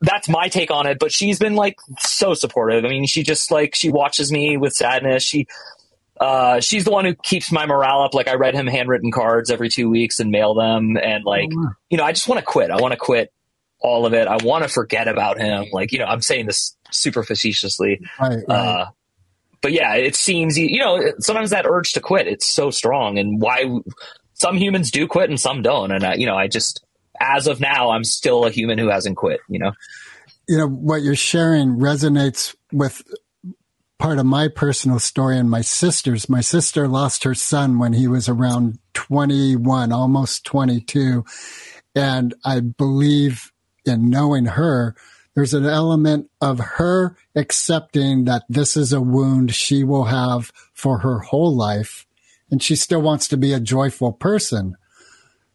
[0.00, 0.98] that's my take on it.
[0.98, 2.84] But she's been like so supportive.
[2.84, 5.22] I mean, she just like, she watches me with sadness.
[5.22, 5.46] She,
[6.20, 8.14] uh, she's the one who keeps my morale up.
[8.14, 10.96] Like I read him handwritten cards every two weeks and mail them.
[10.96, 11.50] And like,
[11.90, 12.70] you know, I just want to quit.
[12.70, 13.32] I want to quit
[13.80, 14.26] all of it.
[14.26, 15.66] I want to forget about him.
[15.72, 18.00] Like, you know, I'm saying this super facetiously.
[18.20, 18.56] Right, right.
[18.56, 18.86] Uh,
[19.62, 23.40] but yeah, it seems you know sometimes that urge to quit it's so strong, and
[23.40, 23.64] why
[24.34, 26.84] some humans do quit and some don't, and I, you know I just
[27.20, 29.40] as of now I'm still a human who hasn't quit.
[29.48, 29.72] You know,
[30.48, 33.02] you know what you're sharing resonates with
[33.98, 36.28] part of my personal story and my sister's.
[36.28, 41.24] My sister lost her son when he was around 21, almost 22.
[41.94, 43.50] And I believe
[43.86, 44.94] in knowing her,
[45.34, 50.98] there's an element of her accepting that this is a wound she will have for
[51.00, 52.06] her whole life.
[52.50, 54.76] And she still wants to be a joyful person.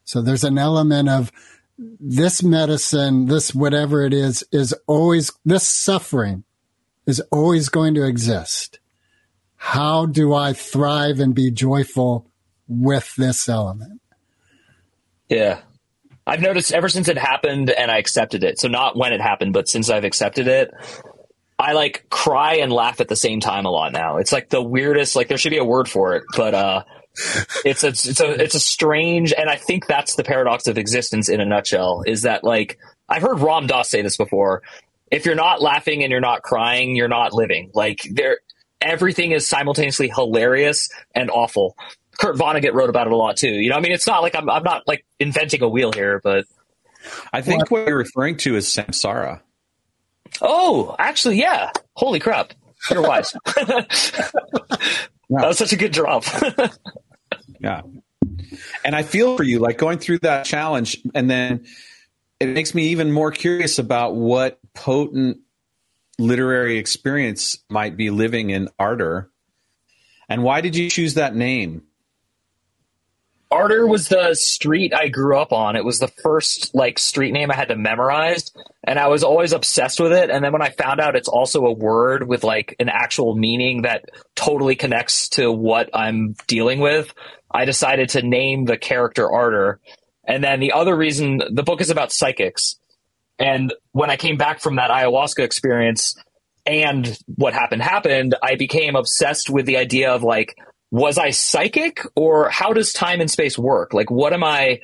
[0.04, 1.32] So there's an element of
[1.78, 6.44] this medicine, this whatever it is, is always, this suffering
[7.08, 8.80] is always going to exist.
[9.56, 12.28] How do I thrive and be joyful
[12.68, 14.02] with this element?
[15.32, 15.62] yeah.
[16.26, 18.60] I've noticed ever since it happened and I accepted it.
[18.60, 20.72] So not when it happened, but since I've accepted it,
[21.58, 24.18] I like cry and laugh at the same time a lot now.
[24.18, 25.16] It's like the weirdest.
[25.16, 26.84] Like there should be a word for it, but uh,
[27.66, 29.34] it's a it's a it's a strange.
[29.34, 32.04] And I think that's the paradox of existence in a nutshell.
[32.06, 34.64] Is that like I've heard Ram Dass say this before.
[35.12, 37.70] If you're not laughing and you're not crying, you're not living.
[37.74, 38.40] Like there,
[38.80, 41.76] everything is simultaneously hilarious and awful.
[42.18, 43.50] Kurt Vonnegut wrote about it a lot too.
[43.50, 46.20] You know, I mean, it's not like I'm I'm not like inventing a wheel here,
[46.24, 46.46] but
[47.34, 49.42] I think what you're referring to is samsara.
[50.42, 51.72] oh, actually, yeah.
[51.96, 52.54] Holy crap,
[52.90, 53.36] you're wise.
[55.32, 56.26] That was such a good drop.
[57.62, 57.82] Yeah.
[58.84, 61.66] And I feel for you, like going through that challenge, and then
[62.40, 65.38] it makes me even more curious about what potent
[66.18, 69.30] literary experience might be living in Ardor.
[70.28, 71.84] And why did you choose that name?
[73.52, 75.76] Ardor was the street I grew up on.
[75.76, 78.50] It was the first like street name I had to memorize,
[78.84, 80.30] and I was always obsessed with it.
[80.30, 83.82] And then when I found out it's also a word with like an actual meaning
[83.82, 87.14] that totally connects to what I'm dealing with,
[87.52, 89.80] I decided to name the character Arter.
[90.24, 92.78] And then the other reason the book is about psychics.
[93.38, 96.16] And when I came back from that ayahuasca experience
[96.66, 100.56] and what happened happened, I became obsessed with the idea of like,
[100.92, 103.94] was I psychic or how does time and space work?
[103.94, 104.82] Like, what am I,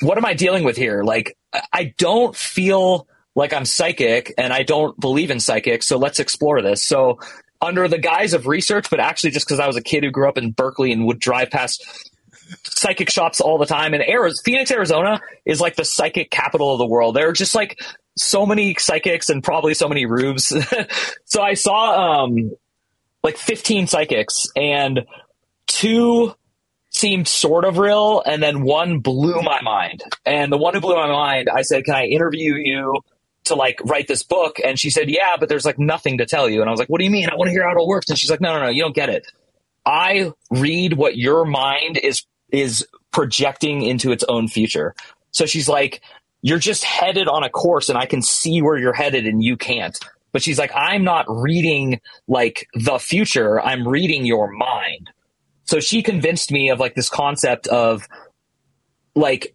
[0.00, 1.02] what am I dealing with here?
[1.02, 1.36] Like,
[1.72, 5.82] I- don't feel like I'm psychic and I don't believe in psychic.
[5.82, 6.82] So let's explore this.
[6.82, 7.18] So
[7.60, 10.28] under the guise of research, but actually just because I was a kid who grew
[10.28, 11.84] up in Berkeley and would drive past
[12.64, 13.94] psychic shops all the time.
[13.94, 17.14] And Arizona, Phoenix, Arizona is like the psychic capital of the world.
[17.16, 17.80] There are just like
[18.16, 20.52] so many psychics and probably so many rubes.
[21.24, 22.52] so I saw um
[23.22, 25.00] like 15 psychics and
[25.80, 26.34] two
[26.90, 30.02] seemed sort of real and then one blew my mind.
[30.26, 33.00] And the one who blew my mind, I said, "Can I interview you?"
[33.44, 36.48] To like write this book, and she said, "Yeah, but there's like nothing to tell
[36.48, 37.28] you." And I was like, "What do you mean?
[37.30, 38.82] I want to hear how it all works." And she's like, "No, no, no, you
[38.82, 39.26] don't get it.
[39.86, 44.94] I read what your mind is is projecting into its own future.
[45.32, 46.00] So she's like,
[46.42, 49.56] you're just headed on a course and I can see where you're headed and you
[49.56, 49.96] can't.
[50.32, 53.60] But she's like, I'm not reading like the future.
[53.60, 55.10] I'm reading your mind.
[55.70, 58.08] So she convinced me of like this concept of
[59.14, 59.54] like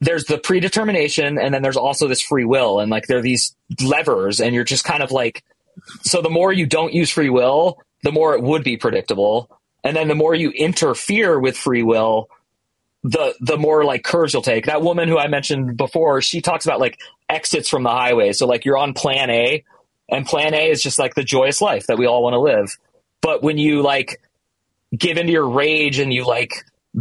[0.00, 3.54] there's the predetermination and then there's also this free will and like there are these
[3.80, 5.44] levers and you're just kind of like
[6.02, 9.48] so the more you don't use free will, the more it would be predictable.
[9.84, 12.28] And then the more you interfere with free will,
[13.04, 14.66] the the more like curves you'll take.
[14.66, 18.32] That woman who I mentioned before, she talks about like exits from the highway.
[18.32, 19.62] So like you're on plan A
[20.08, 22.76] and plan A is just like the joyous life that we all want to live.
[23.22, 24.20] But when you like
[24.96, 26.52] give into your rage and you like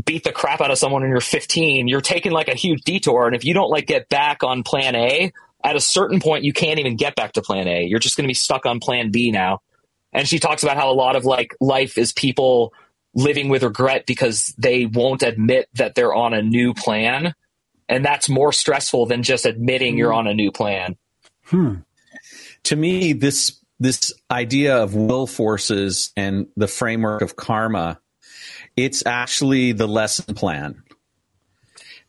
[0.03, 3.27] beat the crap out of someone when you're 15, you're taking like a huge detour.
[3.27, 5.31] And if you don't like get back on plan A,
[5.63, 7.85] at a certain point, you can't even get back to plan A.
[7.85, 9.61] You're just going to be stuck on plan B now.
[10.13, 12.73] And she talks about how a lot of like life is people
[13.15, 17.33] living with regret because they won't admit that they're on a new plan.
[17.89, 20.19] And that's more stressful than just admitting you're hmm.
[20.19, 20.97] on a new plan.
[21.45, 21.75] Hmm.
[22.63, 27.99] to me this this idea of will forces and the framework of karma
[28.77, 30.83] it's actually the lesson plan.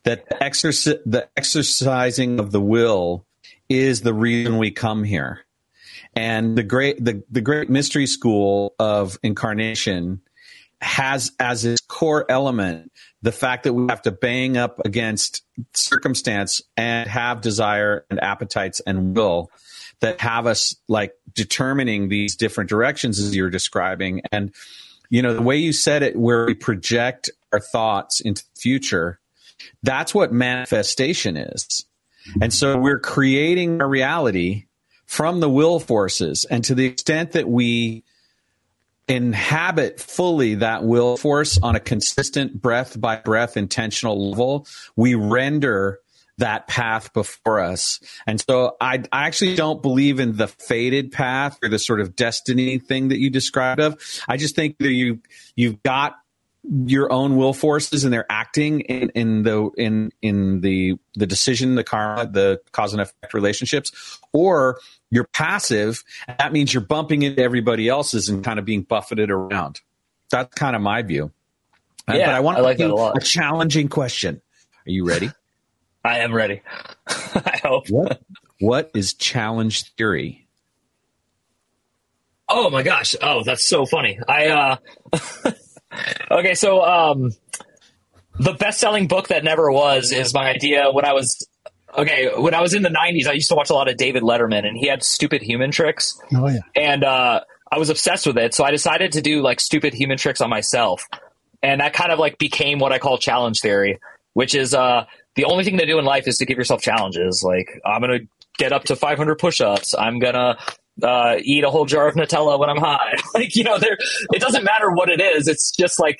[0.03, 3.25] That the, the exercising of the will
[3.67, 5.41] is the reason we come here.
[6.15, 10.21] And the great the, the great mystery school of incarnation
[10.81, 12.91] has as its core element
[13.23, 18.79] the fact that we have to bang up against circumstance and have desire and appetites
[18.81, 19.49] and will
[20.01, 24.21] that have us like determining these different directions as you're describing.
[24.31, 24.53] And
[25.09, 29.19] you know the way you said it where we project our thoughts into the future
[29.83, 31.85] that's what manifestation is.
[32.29, 32.43] Mm-hmm.
[32.43, 34.65] And so we're creating a reality
[35.05, 36.45] from the will forces.
[36.45, 38.03] And to the extent that we
[39.07, 45.99] inhabit fully that will force on a consistent breath by breath intentional level we render
[46.37, 47.99] that path before us.
[48.27, 52.15] And so I, I actually don't believe in the fated path or the sort of
[52.15, 53.99] destiny thing that you described of.
[54.27, 55.19] I just think that you
[55.55, 56.15] you've got
[56.69, 61.75] your own will forces and they're acting in, in the in in the the decision
[61.75, 64.77] the karma the cause and effect relationships or
[65.09, 66.03] you're passive
[66.39, 69.79] that means you're bumping into everybody else's and kind of being buffeted around
[70.29, 71.31] that's kind of my view
[72.09, 73.15] Uh, Yeah, but i want I like a lot.
[73.15, 74.41] a challenging question
[74.85, 75.29] are you ready
[76.03, 76.61] I am ready.
[77.07, 77.89] I hope.
[77.89, 78.21] what
[78.59, 80.43] what is challenge theory
[82.49, 83.13] Oh my gosh.
[83.21, 84.19] Oh, that's so funny.
[84.25, 84.77] I uh
[86.29, 87.31] Okay, so um
[88.39, 91.47] the best-selling book that never was is my idea when I was
[91.97, 94.23] okay, when I was in the 90s I used to watch a lot of David
[94.23, 96.59] Letterman and he had stupid human tricks Oh yeah.
[96.75, 100.17] and uh I was obsessed with it, so I decided to do like stupid human
[100.17, 101.05] tricks on myself.
[101.61, 103.99] And that kind of like became what I call challenge theory,
[104.33, 107.43] which is uh the only thing to do in life is to give yourself challenges.
[107.45, 109.93] Like I'm going to get up to 500 push-ups.
[109.95, 110.57] I'm going to
[111.01, 113.15] uh, eat a whole jar of Nutella when I'm high.
[113.33, 113.97] like, you know, there,
[114.33, 115.47] it doesn't matter what it is.
[115.47, 116.19] It's just like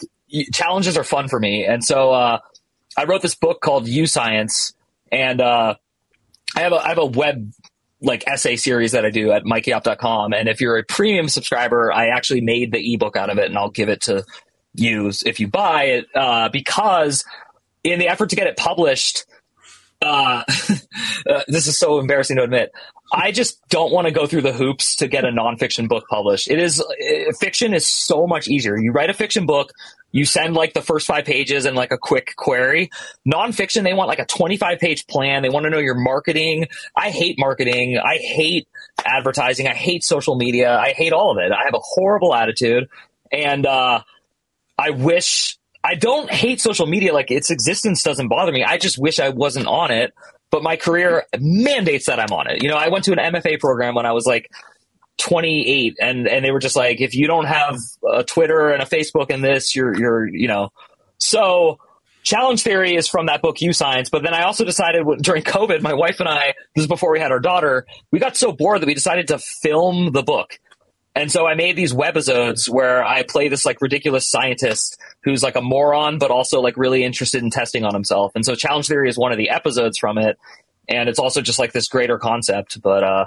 [0.53, 1.65] challenges are fun for me.
[1.65, 2.39] And so, uh,
[2.97, 4.73] I wrote this book called You Science
[5.11, 5.75] and, uh,
[6.55, 7.51] I have a, I have a web
[8.01, 10.33] like essay series that I do at mikeyop.com.
[10.33, 13.57] And if you're a premium subscriber, I actually made the ebook out of it and
[13.57, 14.23] I'll give it to
[14.73, 17.25] you if you buy it, uh, because
[17.83, 19.25] in the effort to get it published,
[20.01, 20.43] uh,
[21.29, 22.71] uh, this is so embarrassing to admit.
[23.11, 26.49] I just don't want to go through the hoops to get a nonfiction book published.
[26.49, 28.77] It is uh, fiction is so much easier.
[28.77, 29.71] You write a fiction book,
[30.11, 32.89] you send like the first five pages and like a quick query.
[33.25, 35.41] Nonfiction, they want like a 25 page plan.
[35.41, 36.67] They want to know your marketing.
[36.95, 37.97] I hate marketing.
[37.97, 38.67] I hate
[39.05, 39.67] advertising.
[39.67, 40.77] I hate social media.
[40.77, 41.51] I hate all of it.
[41.51, 42.89] I have a horrible attitude.
[43.31, 44.01] And, uh,
[44.77, 47.13] I wish I don't hate social media.
[47.13, 48.63] Like its existence doesn't bother me.
[48.63, 50.13] I just wish I wasn't on it.
[50.49, 52.63] But my career mandates that I'm on it.
[52.63, 54.49] You know, I went to an MFA program when I was like
[55.17, 57.77] 28 and, and they were just like, if you don't have
[58.09, 60.69] a Twitter and a Facebook and this, you're, you're, you know,
[61.17, 61.79] so
[62.23, 64.09] challenge theory is from that book, You Science.
[64.09, 67.19] But then I also decided during COVID, my wife and I, this is before we
[67.19, 70.59] had our daughter, we got so bored that we decided to film the book.
[71.15, 75.57] And so I made these webisodes where I play this like ridiculous scientist who's like
[75.57, 78.31] a moron, but also like really interested in testing on himself.
[78.33, 80.37] And so challenge theory is one of the episodes from it.
[80.87, 82.81] And it's also just like this greater concept.
[82.81, 83.25] But, uh,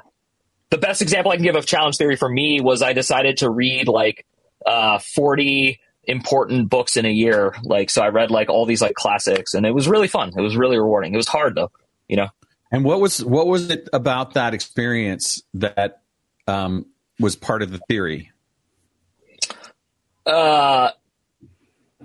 [0.70, 3.50] the best example I can give of challenge theory for me was I decided to
[3.50, 4.24] read like,
[4.64, 7.54] uh, 40 important books in a year.
[7.62, 10.32] Like, so I read like all these like classics and it was really fun.
[10.34, 11.12] It was really rewarding.
[11.12, 11.70] It was hard though,
[12.08, 12.28] you know?
[12.72, 16.00] And what was what was it about that experience that
[16.46, 16.86] um,
[17.18, 18.30] was part of the theory?
[20.24, 20.90] Uh,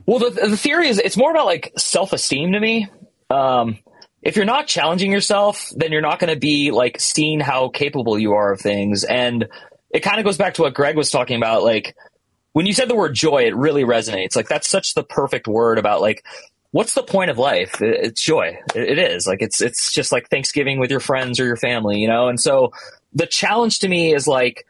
[0.05, 2.87] well, the, the theory is it's more about like self esteem to me.
[3.29, 3.79] Um,
[4.21, 8.17] if you're not challenging yourself, then you're not going to be like seeing how capable
[8.17, 9.03] you are of things.
[9.03, 9.47] And
[9.91, 11.63] it kind of goes back to what Greg was talking about.
[11.63, 11.95] Like
[12.53, 14.35] when you said the word joy, it really resonates.
[14.35, 16.25] Like that's such the perfect word about like
[16.71, 17.81] what's the point of life?
[17.81, 18.57] It- It's joy.
[18.75, 22.07] It is like it's it's just like Thanksgiving with your friends or your family, you
[22.07, 22.27] know.
[22.27, 22.73] And so
[23.13, 24.65] the challenge to me is like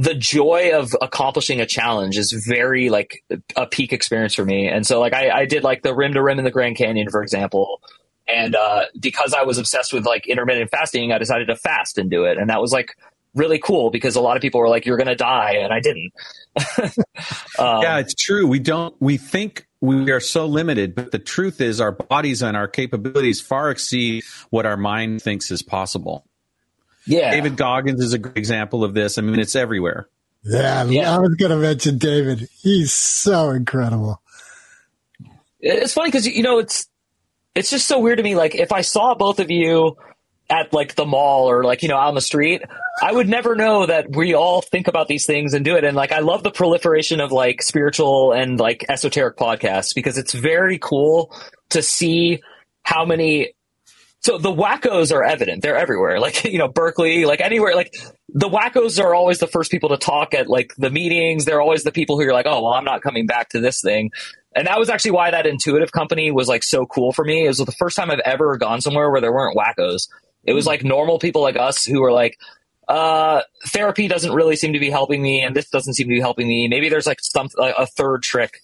[0.00, 3.22] the joy of accomplishing a challenge is very like
[3.54, 4.66] a peak experience for me.
[4.66, 7.10] And so like I, I did like the rim to rim in the Grand Canyon,
[7.10, 7.82] for example.
[8.26, 12.10] And uh, because I was obsessed with like intermittent fasting, I decided to fast and
[12.10, 12.38] do it.
[12.38, 12.96] And that was like
[13.34, 15.56] really cool because a lot of people were like, you're going to die.
[15.56, 16.12] And I didn't.
[17.58, 18.46] um, yeah, it's true.
[18.46, 18.94] We don't.
[19.00, 23.42] We think we are so limited, but the truth is, our bodies and our capabilities
[23.42, 26.24] far exceed what our mind thinks is possible.
[27.06, 27.30] Yeah.
[27.30, 29.18] David Goggins is a great example of this.
[29.18, 30.08] I mean, it's everywhere.
[30.42, 31.14] Yeah, Yeah.
[31.14, 32.48] I was going to mention David.
[32.62, 34.22] He's so incredible.
[35.60, 36.88] it's funny because you know it's
[37.54, 38.34] it's just so weird to me.
[38.34, 39.96] Like if I saw both of you
[40.48, 42.62] at like the mall or like you know on the street,
[43.02, 45.84] I would never know that we all think about these things and do it.
[45.84, 50.32] And like I love the proliferation of like spiritual and like esoteric podcasts because it's
[50.32, 51.34] very cool
[51.70, 52.40] to see
[52.82, 53.52] how many.
[54.20, 56.20] So the wackos are evident; they're everywhere.
[56.20, 57.94] Like you know Berkeley, like anywhere, like
[58.28, 61.44] the wackos are always the first people to talk at like the meetings.
[61.44, 63.80] They're always the people who are like, oh, well, I'm not coming back to this
[63.80, 64.10] thing.
[64.54, 67.44] And that was actually why that intuitive company was like so cool for me.
[67.44, 70.08] It was the first time I've ever gone somewhere where there weren't wackos.
[70.44, 72.38] It was like normal people like us who were like,
[72.88, 76.20] uh, therapy doesn't really seem to be helping me, and this doesn't seem to be
[76.20, 76.66] helping me.
[76.66, 78.60] Maybe there's like some like a third trick.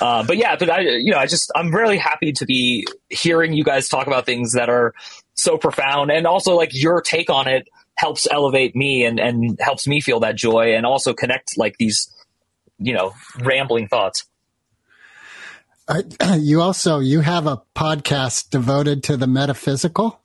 [0.00, 3.52] Uh, but yeah, but I, you know, I just I'm really happy to be hearing
[3.52, 4.94] you guys talk about things that are
[5.34, 9.86] so profound, and also like your take on it helps elevate me and and helps
[9.86, 12.12] me feel that joy, and also connect like these,
[12.78, 14.24] you know, rambling thoughts.
[15.86, 16.02] Uh,
[16.38, 20.20] you also you have a podcast devoted to the metaphysical.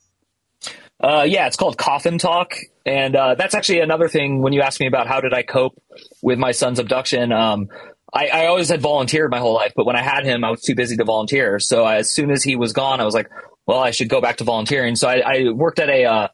[1.01, 2.55] Uh, yeah, it's called Coffin Talk,
[2.85, 4.41] and uh, that's actually another thing.
[4.41, 5.81] When you asked me about how did I cope
[6.21, 7.69] with my son's abduction, um,
[8.13, 10.61] I, I, always had volunteered my whole life, but when I had him, I was
[10.61, 11.59] too busy to volunteer.
[11.59, 13.29] So I, as soon as he was gone, I was like,
[13.65, 14.95] well, I should go back to volunteering.
[14.95, 16.27] So I, I worked at a uh,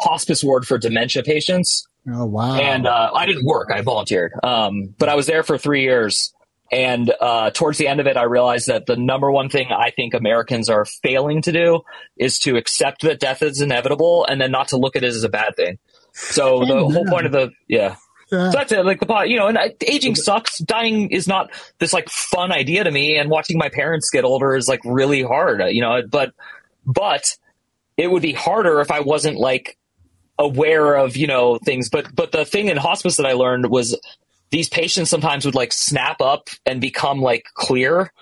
[0.00, 1.86] hospice ward for dementia patients.
[2.12, 2.56] Oh wow!
[2.56, 6.34] And uh, I didn't work; I volunteered, um, but I was there for three years.
[6.72, 9.90] And uh, towards the end of it, I realized that the number one thing I
[9.90, 11.82] think Americans are failing to do
[12.16, 15.22] is to accept that death is inevitable and then not to look at it as
[15.22, 15.78] a bad thing.
[16.12, 17.96] So the whole point of the yeah.
[18.32, 18.50] Yeah.
[18.50, 18.84] So that's it.
[18.86, 20.58] Like the pot, you know, and aging sucks.
[20.58, 24.56] Dying is not this like fun idea to me, and watching my parents get older
[24.56, 25.60] is like really hard.
[25.60, 26.32] uh, You know, but
[26.86, 27.36] but
[27.96, 29.76] it would be harder if I wasn't like
[30.38, 31.90] aware of you know things.
[31.90, 33.98] But but the thing in hospice that I learned was
[34.50, 38.12] these patients sometimes would like snap up and become like clear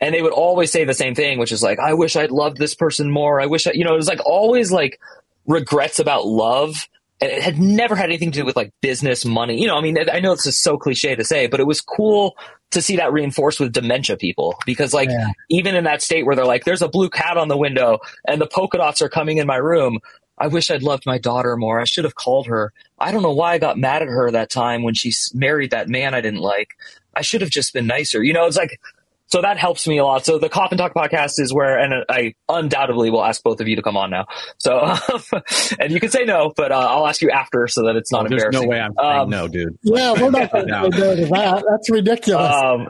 [0.00, 2.58] and they would always say the same thing which is like i wish i'd loved
[2.58, 5.00] this person more i wish i you know it was like always like
[5.46, 6.88] regrets about love
[7.20, 9.80] and it had never had anything to do with like business money you know i
[9.80, 12.36] mean i know this is so cliche to say but it was cool
[12.70, 15.30] to see that reinforced with dementia people because like Yeah.
[15.50, 18.40] even in that state where they're like there's a blue cat on the window and
[18.40, 19.98] the polka dots are coming in my room
[20.40, 21.80] I wish I'd loved my daughter more.
[21.80, 22.72] I should have called her.
[23.00, 25.88] I don't know why I got mad at her that time when she married that
[25.88, 26.76] man I didn't like.
[27.16, 28.22] I should have just been nicer.
[28.22, 28.80] You know, it's like,
[29.28, 30.24] so that helps me a lot.
[30.24, 33.76] So the Coffin Talk podcast is where, and I undoubtedly will ask both of you
[33.76, 34.26] to come on now.
[34.58, 34.80] So,
[35.78, 38.26] and you can say no, but uh, I'll ask you after so that it's not
[38.26, 39.78] Oh, There's no way I'm saying Um, no, dude.
[39.82, 41.64] Yeah, we're not going to go to that.
[41.68, 42.52] That's ridiculous.
[42.52, 42.88] Um,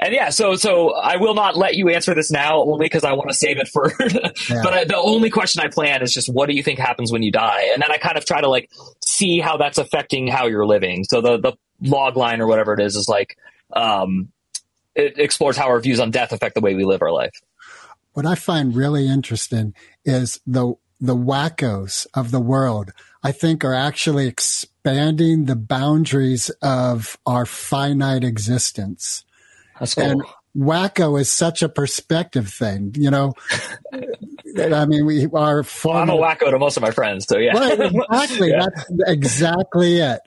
[0.00, 3.12] and yeah, so so I will not let you answer this now, only because I
[3.14, 3.92] want to save it for.
[4.62, 7.22] But I, the only question I plan is just, what do you think happens when
[7.22, 7.70] you die?
[7.72, 8.70] And then I kind of try to like
[9.04, 11.04] see how that's affecting how you're living.
[11.04, 11.52] So the the
[11.82, 13.36] log line or whatever it is is like,
[13.72, 14.28] um,
[14.98, 17.40] it explores how our views on death affect the way we live our life.
[18.12, 22.90] what I find really interesting is the the wackos of the world.
[23.22, 29.24] I think are actually expanding the boundaries of our finite existence.
[29.78, 30.04] That's cool.
[30.04, 30.22] And
[30.56, 33.34] wacko is such a perspective thing, you know.
[34.56, 37.56] I mean, we are I'm a wacko to most of my friends, so yeah.
[37.56, 38.66] right exactly Yeah.
[38.66, 40.20] that's exactly it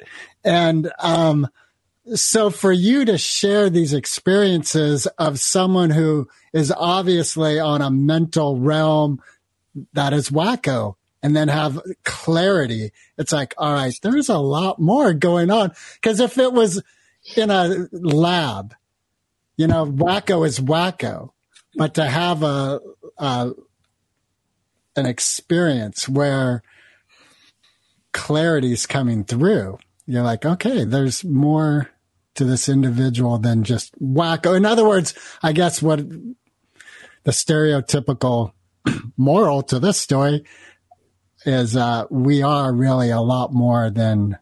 [0.44, 1.48] and um
[2.16, 8.60] so for you to share these experiences of someone who is obviously on a mental
[8.60, 9.22] realm
[9.94, 15.14] that is wacko and then have clarity it's like all right there's a lot more
[15.14, 16.82] going on because if it was
[17.36, 18.74] in a lab
[19.56, 21.30] you know wacko is wacko
[21.76, 22.80] but to have a,
[23.18, 23.52] a
[24.96, 26.64] an experience where
[28.14, 29.78] clarity is coming through.
[30.06, 31.90] You're like, okay, there's more
[32.36, 34.56] to this individual than just wacko.
[34.56, 35.14] In other words,
[35.44, 36.00] I guess what
[37.24, 38.54] the stereotypical
[39.18, 40.44] moral to this story
[41.46, 44.38] is uh, we are really a lot more than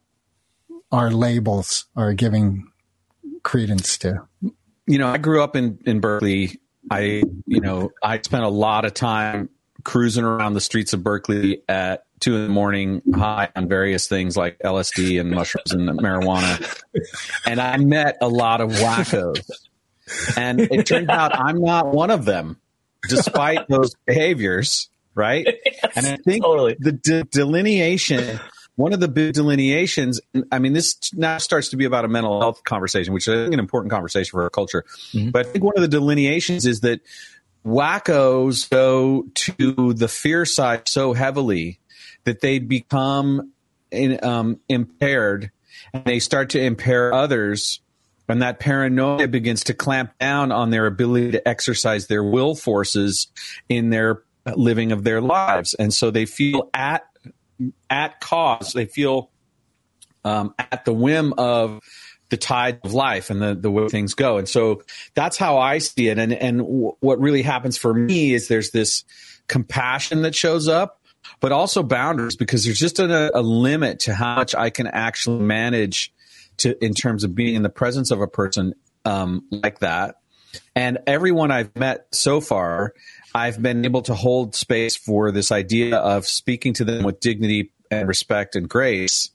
[0.92, 2.70] our labels are giving
[3.44, 4.28] credence to.
[4.88, 6.60] you know, I grew up in in Berkeley.
[6.92, 9.50] I, you know, I spent a lot of time
[9.90, 14.38] cruising around the streets of Berkeley at two in the morning, high on various things
[14.38, 16.80] like LSD and mushrooms and marijuana,
[17.48, 19.42] and I met a lot of wackos.
[20.38, 22.60] And it turned out I'm not one of them,
[23.08, 25.48] despite those behaviors, right?
[25.96, 26.76] and I think totally.
[26.80, 28.40] the de- delineation,
[28.76, 30.22] one of the big delineations,
[30.52, 33.60] I mean, this now starts to be about a mental health conversation, which is an
[33.60, 34.86] important conversation for our culture.
[35.14, 35.32] Mm-hmm.
[35.32, 37.02] But I think one of the delineations is that
[37.66, 41.80] wackos go to the fear side so heavily
[42.24, 43.52] that they become
[43.92, 45.52] in, um, impaired
[45.94, 47.82] and they start to impair others.
[48.28, 53.28] And that paranoia begins to clamp down on their ability to exercise their will forces
[53.68, 55.74] in their living of their lives.
[55.74, 57.04] And so they feel at
[57.90, 58.74] at cause.
[58.74, 59.32] They feel
[60.24, 61.80] um, at the whim of
[62.30, 64.38] the tide of life and the, the way things go.
[64.38, 64.84] And so
[65.16, 66.18] that's how I see it.
[66.18, 69.04] And, and w- what really happens for me is there's this
[69.48, 71.02] compassion that shows up,
[71.40, 75.44] but also boundaries because there's just a, a limit to how much I can actually
[75.44, 76.14] manage
[76.58, 78.74] to, in terms of being in the presence of a person,
[79.06, 80.16] um, like that.
[80.76, 82.94] And everyone I've met so far,
[83.34, 87.72] I've been able to hold space for this idea of speaking to them with dignity
[87.92, 89.32] and respect and grace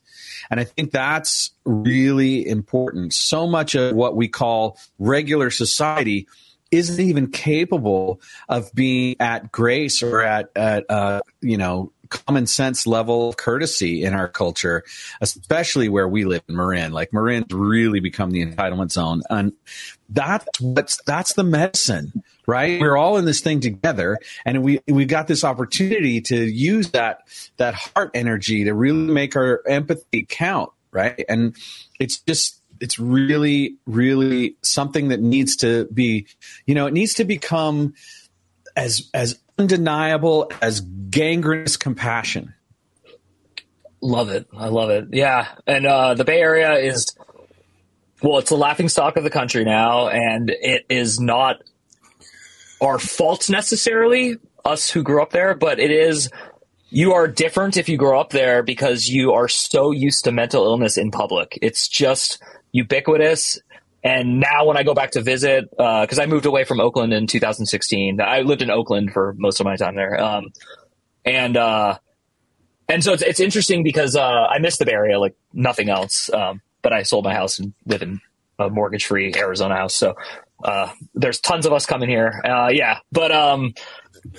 [0.49, 3.13] and I think that's really important.
[3.13, 6.27] So much of what we call regular society
[6.71, 8.19] isn't even capable
[8.49, 14.03] of being at grace or at, at uh, you know, common sense level of courtesy
[14.03, 14.83] in our culture,
[15.21, 16.91] especially where we live in Marin.
[16.91, 19.21] Like Marin's really become the entitlement zone.
[19.29, 19.53] And
[20.09, 22.79] that's what's, that's the medicine, right?
[22.79, 27.21] We're all in this thing together and we, we got this opportunity to use that,
[27.57, 31.23] that heart energy to really make our empathy count, right?
[31.27, 31.55] And
[31.99, 36.27] it's just, it's really, really something that needs to be,
[36.65, 37.93] you know, it needs to become
[38.75, 42.53] as, as undeniable as gangrenous compassion.
[44.01, 44.47] Love it.
[44.55, 45.07] I love it.
[45.11, 45.47] Yeah.
[45.65, 47.15] And uh, the Bay Area is,
[48.21, 51.63] well, it's a laughing stock of the country now, and it is not
[52.81, 56.29] our fault necessarily, us who grew up there, but it is.
[56.89, 60.65] You are different if you grow up there because you are so used to mental
[60.65, 61.57] illness in public.
[61.61, 62.41] It's just
[62.71, 63.59] ubiquitous.
[64.05, 67.25] And now when I go back to visit, because I moved away from Oakland in
[67.25, 70.23] 2016, I lived in Oakland for most of my time there.
[70.23, 70.51] Um,
[71.25, 71.97] and uh,
[72.87, 76.31] and so it's it's interesting because uh, I miss the Bay Area like nothing else.
[76.31, 78.21] Um, but I sold my house and live in
[78.59, 79.95] a mortgage free Arizona house.
[79.95, 80.13] So
[80.63, 82.43] uh, there's tons of us coming here.
[82.45, 83.73] Uh, yeah, but um,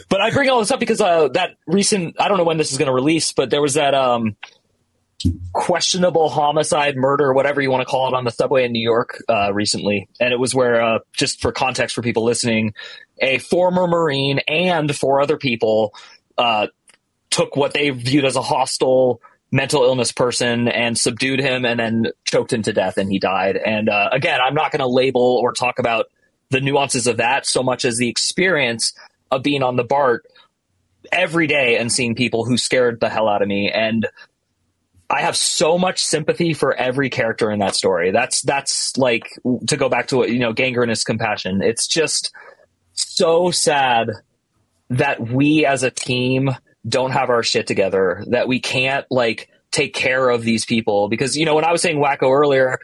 [0.08, 2.70] but I bring all this up because uh, that recent I don't know when this
[2.70, 4.36] is going to release, but there was that um
[5.52, 9.22] questionable homicide, murder, whatever you want to call it, on the subway in New York
[9.28, 12.74] uh, recently, and it was where, uh, just for context for people listening,
[13.18, 15.94] a former Marine and four other people
[16.38, 16.66] uh,
[17.30, 22.06] took what they viewed as a hostile mental illness person and subdued him and then
[22.24, 23.56] choked him to death and he died.
[23.56, 26.06] And uh, again, I'm not going to label or talk about
[26.50, 28.92] the nuances of that so much as the experience
[29.30, 30.26] of being on the BART
[31.12, 33.70] every day and seeing people who scared the hell out of me.
[33.70, 34.06] And
[35.08, 38.10] I have so much sympathy for every character in that story.
[38.10, 39.38] That's that's like
[39.68, 41.62] to go back to what you know, gangrenous compassion.
[41.62, 42.32] It's just
[42.92, 44.10] so sad
[44.90, 46.50] that we as a team
[46.88, 48.24] don't have our shit together.
[48.28, 51.82] That we can't like take care of these people because you know when I was
[51.82, 52.80] saying wacko earlier,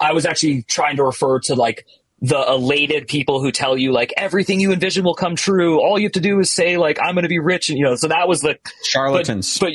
[0.00, 1.86] I was actually trying to refer to like
[2.20, 5.80] the elated people who tell you like everything you envision will come true.
[5.80, 7.84] All you have to do is say like I'm going to be rich, and you
[7.84, 7.94] know.
[7.94, 9.58] So that was the Charlatans.
[9.58, 9.72] But,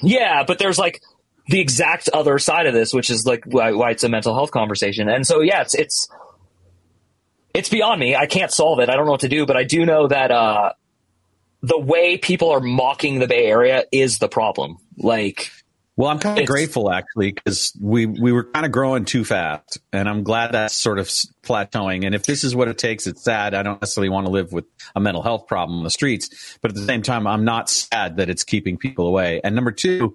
[0.00, 1.00] but yeah, but there's like
[1.48, 4.50] the exact other side of this, which is like why, why it's a mental health
[4.50, 5.08] conversation.
[5.08, 6.08] And so, yeah, it's, it's,
[7.54, 8.14] it's beyond me.
[8.14, 8.88] I can't solve it.
[8.88, 10.72] I don't know what to do, but I do know that, uh,
[11.60, 14.76] the way people are mocking the Bay Area is the problem.
[14.96, 15.50] Like,
[15.98, 19.24] well, I'm kind of It's- grateful actually because we we were kind of growing too
[19.24, 21.08] fast, and I'm glad that's sort of
[21.42, 22.06] plateauing.
[22.06, 23.52] And if this is what it takes, it's sad.
[23.52, 26.70] I don't necessarily want to live with a mental health problem on the streets, but
[26.70, 29.40] at the same time, I'm not sad that it's keeping people away.
[29.42, 30.14] And number two,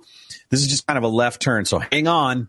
[0.49, 2.47] this is just kind of a left turn, so hang on.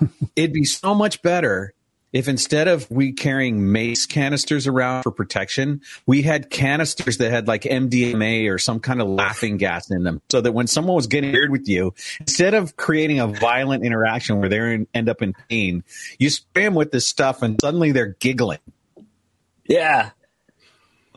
[0.36, 1.73] It'd be so much better
[2.14, 7.48] if instead of we carrying mace canisters around for protection, we had canisters that had
[7.48, 11.08] like MDMA or some kind of laughing gas in them, so that when someone was
[11.08, 15.34] getting weird with you, instead of creating a violent interaction where they end up in
[15.50, 15.82] pain,
[16.20, 18.60] you spray them with this stuff, and suddenly they're giggling.
[19.66, 20.10] Yeah.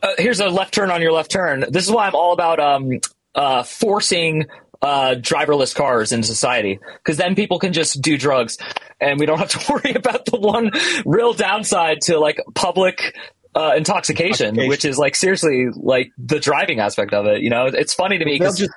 [0.02, 1.64] Uh, here's a left turn on your left turn.
[1.68, 3.00] This is why I'm all about um,
[3.36, 4.46] uh, forcing
[4.82, 8.58] uh, driverless cars in society because then people can just do drugs
[9.00, 10.70] and we don't have to worry about the one
[11.04, 13.16] real downside to like public
[13.54, 14.68] uh, intoxication, Intoxication.
[14.68, 17.42] which is like seriously like the driving aspect of it.
[17.42, 18.72] You know, it's funny to me They'll because just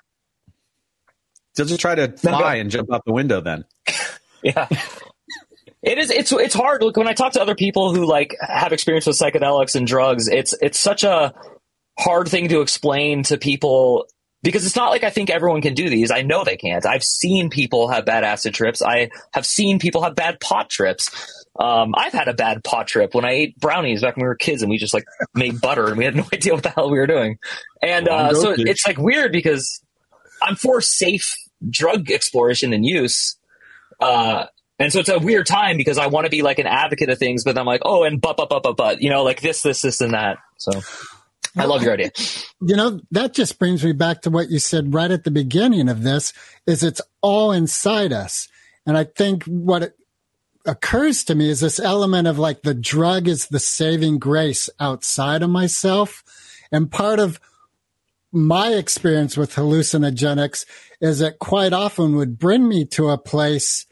[1.55, 3.41] they'll just try to fly and jump out the window.
[3.41, 3.65] Then
[4.43, 4.67] yeah.
[5.83, 6.11] It is.
[6.11, 6.83] It's it's hard.
[6.83, 10.27] Look, when I talk to other people who like have experience with psychedelics and drugs,
[10.27, 11.33] it's it's such a
[11.97, 14.05] hard thing to explain to people
[14.43, 16.11] because it's not like I think everyone can do these.
[16.11, 16.85] I know they can't.
[16.85, 18.81] I've seen people have bad acid trips.
[18.81, 21.09] I have seen people have bad pot trips.
[21.59, 24.35] Um, I've had a bad pot trip when I ate brownies back when we were
[24.35, 25.03] kids and we just like
[25.35, 27.37] made butter and we had no idea what the hell we were doing.
[27.81, 29.81] And uh, so it's like weird because
[30.41, 31.35] I'm for safe
[31.69, 33.37] drug exploration and use.
[33.99, 34.45] Uh,
[34.79, 37.19] And so it's a weird time because I want to be like an advocate of
[37.19, 39.61] things, but I'm like, oh, and but, but, but, but, but, you know, like this,
[39.61, 40.39] this, this, and that.
[40.57, 40.71] So
[41.55, 42.11] I love your idea.
[42.63, 45.89] You know, that just brings me back to what you said right at the beginning
[45.89, 46.31] of this
[46.67, 48.47] is it's all inside us.
[48.85, 49.95] And I think what
[50.67, 55.41] occurs to me is this element of like the drug is the saving grace outside
[55.41, 56.23] of myself.
[56.71, 57.39] And part of
[58.31, 60.65] my experience with hallucinogenics
[61.01, 63.87] is it quite often would bring me to a place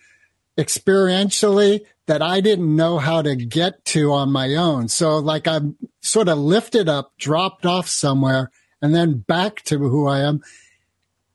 [0.59, 4.87] experientially that I didn't know how to get to on my own.
[4.87, 10.07] So like I'm sort of lifted up, dropped off somewhere and then back to who
[10.07, 10.41] I am.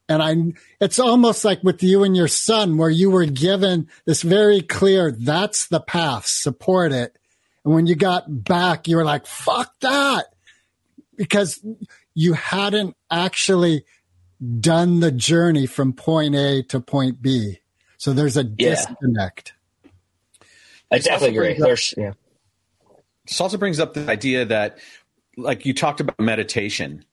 [0.08, 0.36] And I,
[0.80, 5.10] it's almost like with you and your son where you were given this very clear,
[5.10, 7.16] that's the path, support it.
[7.64, 10.26] And when you got back, you were like, fuck that
[11.16, 11.64] because
[12.14, 13.84] you hadn't actually
[14.60, 17.60] done the journey from point A to point B.
[17.96, 18.70] So there's a Yeah.
[18.74, 19.54] disconnect.
[20.90, 21.54] I definitely agree.
[21.58, 22.12] There's, yeah.
[23.26, 24.78] This also brings up the idea that,
[25.36, 27.04] like you talked about meditation,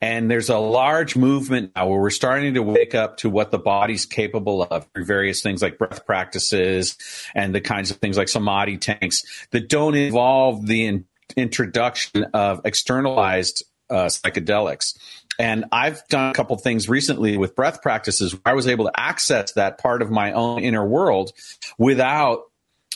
[0.00, 3.58] and there's a large movement now where we're starting to wake up to what the
[3.58, 6.96] body's capable of through various things like breath practices
[7.34, 11.04] and the kinds of things like samadhi tanks that don't involve the in-
[11.36, 14.98] introduction of externalized uh, psychedelics.
[15.38, 18.92] And I've done a couple things recently with breath practices where I was able to
[18.94, 21.32] access that part of my own inner world
[21.76, 22.42] without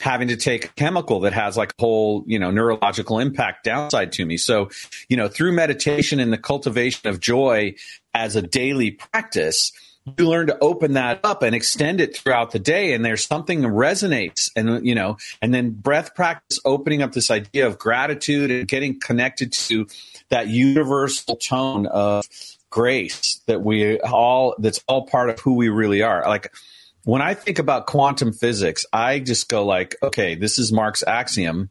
[0.01, 4.13] having to take a chemical that has like a whole, you know, neurological impact downside
[4.13, 4.37] to me.
[4.37, 4.71] So,
[5.09, 7.75] you know, through meditation and the cultivation of joy
[8.15, 9.73] as a daily practice,
[10.17, 12.95] you learn to open that up and extend it throughout the day.
[12.95, 17.31] And there's something that resonates and, you know, and then breath practice opening up this
[17.31, 19.87] idea of gratitude and getting connected to
[20.31, 22.27] that universal tone of
[22.71, 26.27] grace that we all, that's all part of who we really are.
[26.27, 26.53] Like,
[27.09, 31.71] when I think about quantum physics, I just go like, okay, this is Mark's axiom.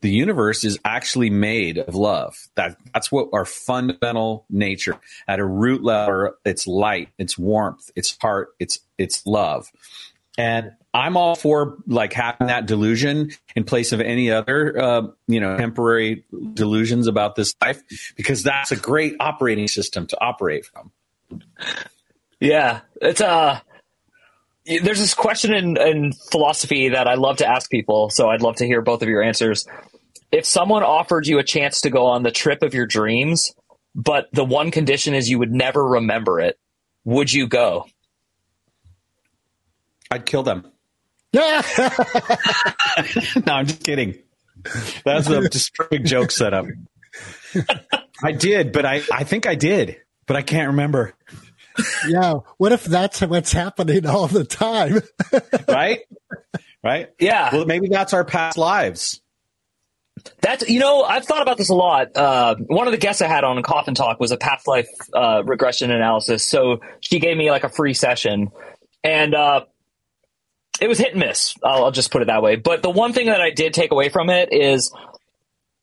[0.00, 2.36] The universe is actually made of love.
[2.56, 4.98] That that's what our fundamental nature
[5.28, 6.32] at a root level.
[6.44, 9.70] It's light, it's warmth, it's heart, it's it's love.
[10.36, 15.38] And I'm all for like having that delusion in place of any other, uh, you
[15.38, 17.84] know, temporary delusions about this life,
[18.16, 20.90] because that's a great operating system to operate from.
[22.40, 23.60] Yeah, it's uh
[24.66, 28.56] there's this question in, in philosophy that I love to ask people, so I'd love
[28.56, 29.66] to hear both of your answers.
[30.32, 33.54] If someone offered you a chance to go on the trip of your dreams,
[33.94, 36.58] but the one condition is you would never remember it,
[37.04, 37.86] would you go?
[40.10, 40.70] I'd kill them.
[43.46, 44.18] No, I'm just kidding.
[45.04, 46.64] That's a just perfect joke setup.
[48.22, 51.14] I did, but I, I think I did, but I can't remember.
[52.08, 52.40] Yeah.
[52.56, 55.00] What if that's what's happening all the time?
[55.68, 56.00] Right?
[56.82, 57.10] Right?
[57.18, 57.50] Yeah.
[57.52, 59.20] Well, maybe that's our past lives.
[60.40, 62.16] That's you know I've thought about this a lot.
[62.16, 65.42] Uh, one of the guests I had on Coffin Talk was a past life uh,
[65.44, 66.44] regression analysis.
[66.44, 68.50] So she gave me like a free session,
[69.04, 69.64] and uh,
[70.80, 71.54] it was hit and miss.
[71.62, 72.56] I'll, I'll just put it that way.
[72.56, 74.92] But the one thing that I did take away from it is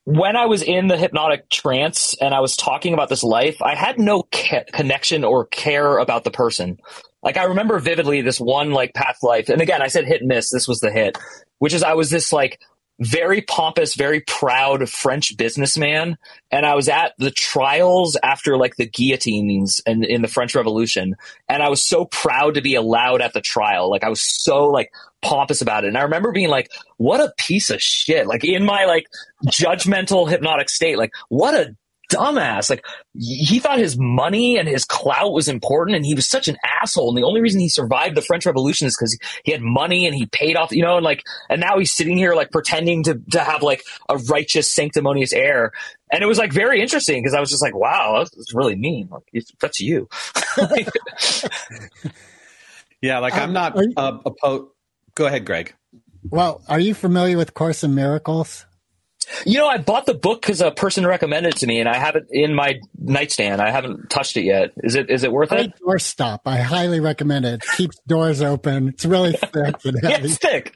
[0.05, 3.75] when I was in the hypnotic trance and I was talking about this life, I
[3.75, 6.79] had no ca- connection or care about the person.
[7.21, 10.27] Like I remember vividly this one like past life, and again I said hit and
[10.27, 10.49] miss.
[10.51, 11.17] This was the hit,
[11.59, 12.59] which is I was this like
[12.99, 16.17] very pompous, very proud French businessman,
[16.51, 21.15] and I was at the trials after like the guillotines in, in the French Revolution,
[21.47, 23.89] and I was so proud to be allowed at the trial.
[23.89, 24.91] Like I was so like
[25.23, 28.63] pompous about it, and I remember being like, "What a piece of shit!" Like in
[28.65, 29.07] my like
[29.47, 31.75] judgmental hypnotic state, like what a
[32.11, 32.69] dumbass.
[32.69, 32.85] Like
[33.17, 37.09] he thought his money and his clout was important, and he was such an asshole.
[37.09, 40.13] And the only reason he survived the French Revolution is because he had money and
[40.13, 43.19] he paid off, you know, and like, and now he's sitting here like pretending to
[43.31, 45.71] to have like a righteous, sanctimonious air.
[46.11, 48.75] And it was like very interesting because I was just like, wow, that's, that's really
[48.75, 49.07] mean.
[49.09, 50.07] Like it's- that's you.
[53.01, 54.71] Yeah, like I'm not are you- uh, opposed.
[55.15, 55.73] Go ahead, Greg.
[56.29, 58.65] well, are you familiar with Course in Miracles?
[59.45, 61.95] you know, I bought the book because a person recommended it to me, and I
[61.97, 63.61] have it in my nightstand.
[63.61, 64.71] I haven't touched it yet.
[64.83, 65.71] Is it is it worth it?
[65.79, 66.39] Doorstop.
[66.45, 67.61] I highly recommend it.
[67.77, 68.89] Keeps doors open.
[68.89, 70.75] It's really thick and Yeah, it's thick.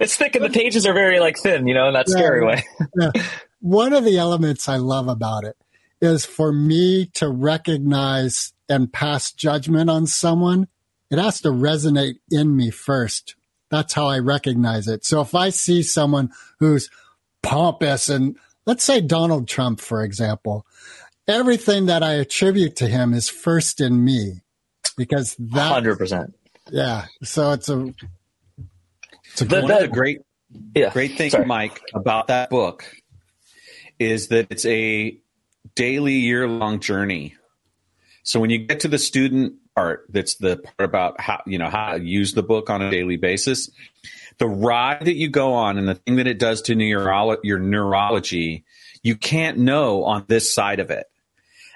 [0.00, 1.66] it's thick, and the pages are very like thin.
[1.66, 2.64] You know, in that Yeah, scary way.
[3.00, 3.10] Yeah.
[3.60, 5.56] One of the elements I love about it
[6.00, 10.68] is for me to recognize and pass judgment on someone.
[11.10, 13.34] It has to resonate in me first.
[13.70, 15.04] That's how I recognize it.
[15.04, 16.30] So if I see someone
[16.60, 16.90] who's
[17.42, 18.36] pompous and
[18.66, 20.66] let's say Donald Trump, for example,
[21.26, 24.42] everything that I attribute to him is first in me
[24.96, 26.34] because that Hundred percent.
[26.70, 27.06] yeah.
[27.22, 27.92] So it's a
[29.36, 30.20] The- One of the- the great
[30.74, 30.90] Yeah.
[30.92, 31.44] great thing, Sorry.
[31.46, 32.84] Mike, about that book
[33.98, 35.18] is that it's a
[35.74, 37.34] daily, year long journey.
[38.22, 41.68] So when you get to the student part, that's the part about how you know
[41.68, 43.70] how to use the book on a daily basis.
[44.38, 47.58] The ride that you go on and the thing that it does to neurolo- your
[47.58, 48.64] neurology,
[49.02, 51.06] you can't know on this side of it.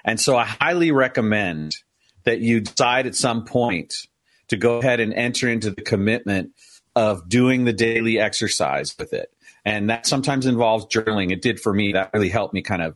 [0.03, 1.75] And so I highly recommend
[2.23, 4.07] that you decide at some point
[4.49, 6.51] to go ahead and enter into the commitment
[6.95, 9.31] of doing the daily exercise with it.
[9.63, 11.31] And that sometimes involves journaling.
[11.31, 11.93] It did for me.
[11.93, 12.95] That really helped me kind of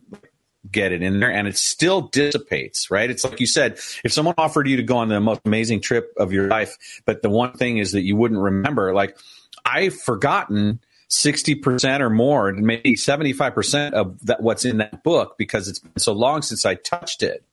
[0.70, 3.10] get it in there and it still dissipates, right?
[3.10, 6.12] It's like you said, if someone offered you to go on the most amazing trip
[6.16, 9.16] of your life, but the one thing is that you wouldn't remember, like
[9.64, 15.78] I've forgotten 60% or more, maybe 75% of that, what's in that book because it's
[15.78, 17.44] been so long since I touched it.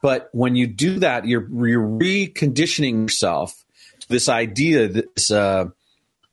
[0.00, 3.64] But when you do that, you're, you're reconditioning yourself
[4.00, 5.66] to this idea, this, uh,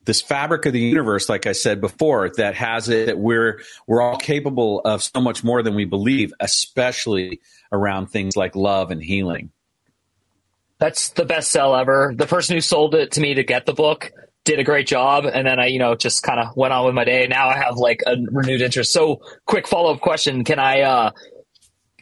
[0.10, 4.02] this fabric of the universe, like I said before, that has it that we're we're
[4.02, 7.42] all capable of so much more than we believe, especially
[7.72, 9.52] around things like love and healing.
[10.80, 12.12] That's the best sell ever.
[12.18, 14.12] The person who sold it to me to get the book
[14.46, 16.96] did a great job, and then I, you know, just kind of went on with
[16.96, 17.28] my day.
[17.28, 18.92] Now I have like a renewed interest.
[18.92, 21.12] So, quick follow up question: Can I, uh,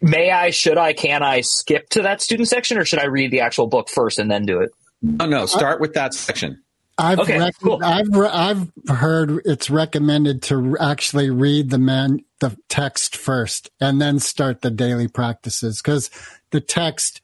[0.01, 3.31] may I, should I, can I skip to that student section, or should I read
[3.31, 4.69] the actual book first and then do it?
[5.01, 6.63] No, no, start with that section.
[6.97, 7.79] I've Okay, rec- cool.
[7.83, 14.01] I've re- I've heard it's recommended to actually read the man the text first and
[14.01, 16.09] then start the daily practices because
[16.51, 17.21] the text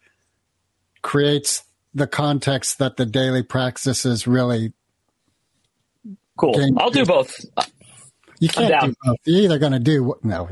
[1.01, 1.63] creates
[1.93, 4.73] the context that the daily practices really
[6.37, 6.53] Cool.
[6.53, 7.39] Game- I'll do both.
[8.39, 9.17] you can't do both.
[9.25, 10.49] You're either going to do what- no.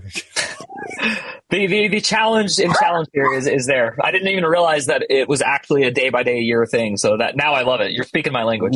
[1.49, 3.97] The, the the challenge in challenge here is is there.
[4.01, 6.95] I didn't even realize that it was actually a day by day year thing.
[6.97, 7.91] So that now I love it.
[7.91, 8.74] You're speaking my language.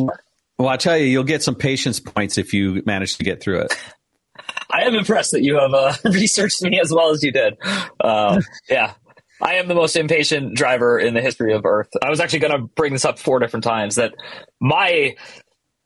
[0.58, 3.62] Well, I tell you, you'll get some patience points if you manage to get through
[3.62, 3.74] it.
[4.72, 7.58] I am impressed that you have uh, researched me as well as you did.
[8.00, 8.94] Uh, yeah.
[9.42, 11.90] I am the most impatient driver in the history of Earth.
[12.02, 14.14] I was actually going to bring this up four different times that
[14.62, 15.16] my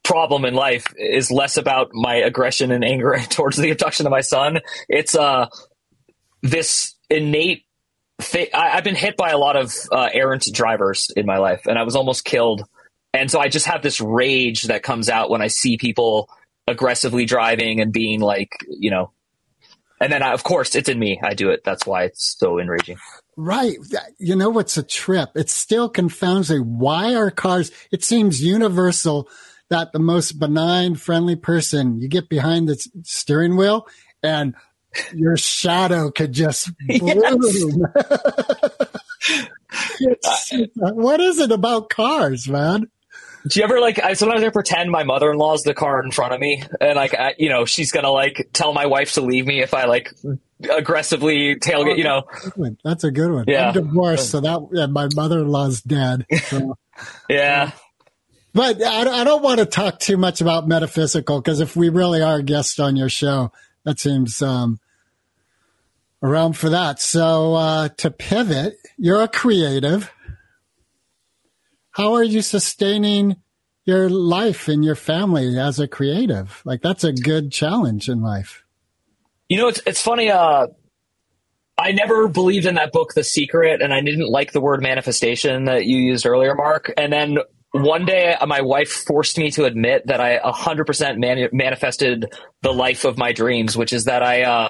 [0.03, 4.22] problem in life is less about my aggression and anger towards the abduction of my
[4.22, 4.59] son.
[4.88, 5.47] It's uh,
[6.41, 7.65] this innate.
[8.22, 11.65] Thi- I, I've been hit by a lot of uh, errant drivers in my life,
[11.65, 12.63] and I was almost killed.
[13.14, 16.30] And so I just have this rage that comes out when I see people
[16.68, 19.12] aggressively driving and being like, you know,
[19.99, 21.20] and then I, of course it's in me.
[21.24, 21.64] I do it.
[21.66, 22.97] That's why it's so enraging.
[23.36, 23.78] Right.
[24.20, 25.30] You know what's a trip?
[25.36, 26.60] It still confounds me.
[26.60, 27.72] Why are cars?
[27.91, 29.28] It seems universal
[29.70, 33.88] that the most benign, friendly person, you get behind the steering wheel
[34.24, 34.55] and
[35.14, 37.86] your shadow could just bloom.
[40.01, 42.88] It's- what is it about cars, man?
[43.47, 44.03] Do you ever like?
[44.03, 46.95] I sometimes I pretend my mother in law's the car in front of me, and
[46.95, 49.85] like, I, you know, she's gonna like tell my wife to leave me if I
[49.85, 50.13] like
[50.69, 51.97] aggressively tailgate.
[51.97, 52.23] You know,
[52.83, 53.45] That's a good one.
[53.47, 53.69] Yeah.
[53.69, 56.25] I'm divorced, so that yeah, my mother-in-law's dead.
[56.43, 56.77] So.
[57.29, 57.71] yeah.
[58.53, 62.21] But I, I don't want to talk too much about metaphysical because if we really
[62.21, 63.51] are a guest on your show,
[63.85, 64.79] that seems um,
[66.23, 66.99] around for that.
[66.99, 70.11] So uh, to pivot, you're a creative.
[72.00, 73.36] How are you sustaining
[73.84, 76.62] your life and your family as a creative?
[76.64, 78.64] Like that's a good challenge in life.
[79.50, 80.32] You know, it's it's funny.
[80.32, 80.68] Uh,
[81.78, 85.66] I never believed in that book, The Secret, and I didn't like the word manifestation
[85.66, 86.89] that you used earlier, Mark.
[86.95, 87.39] And then
[87.72, 92.72] one day, uh, my wife forced me to admit that I 100% mani- manifested the
[92.72, 94.70] life of my dreams, which is that I uh,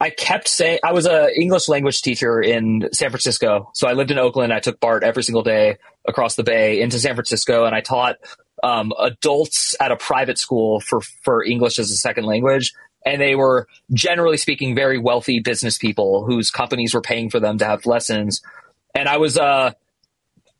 [0.00, 3.70] I kept saying I was a English language teacher in San Francisco.
[3.74, 4.52] So I lived in Oakland.
[4.52, 5.76] I took BART every single day
[6.06, 8.16] across the bay into San Francisco, and I taught
[8.62, 12.72] um, adults at a private school for for English as a second language.
[13.04, 17.58] And they were generally speaking very wealthy business people whose companies were paying for them
[17.58, 18.40] to have lessons.
[18.94, 19.72] And I was uh,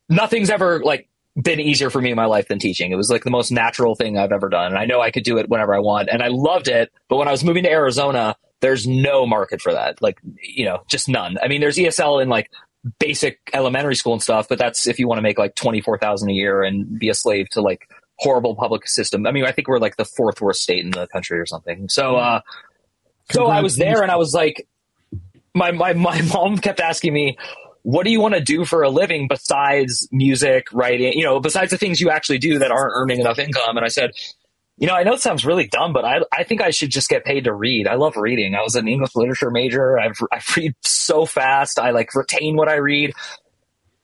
[0.08, 1.08] nothing's ever like
[1.40, 2.92] been easier for me in my life than teaching.
[2.92, 4.66] It was like the most natural thing I've ever done.
[4.66, 6.08] And I know I could do it whenever I want.
[6.10, 6.92] And I loved it.
[7.08, 10.02] But when I was moving to Arizona, there's no market for that.
[10.02, 11.38] Like, you know, just none.
[11.42, 12.50] I mean, there's ESL in like
[12.98, 16.32] basic elementary school and stuff, but that's if you want to make like 24,000 a
[16.32, 19.26] year and be a slave to like horrible public system.
[19.26, 21.88] I mean, I think we're like the fourth worst state in the country or something.
[21.88, 22.40] So, uh,
[23.30, 24.66] so I was there and I was like,
[25.54, 27.36] my, my, my mom kept asking me,
[27.82, 31.72] what do you want to do for a living besides music, writing, you know, besides
[31.72, 33.76] the things you actually do that aren't earning enough income?
[33.76, 34.12] And I said,
[34.78, 37.08] you know, I know it sounds really dumb, but I, I think I should just
[37.08, 37.86] get paid to read.
[37.86, 38.54] I love reading.
[38.54, 39.98] I was an English literature major.
[39.98, 41.78] I've, I read so fast.
[41.78, 43.12] I like retain what I read.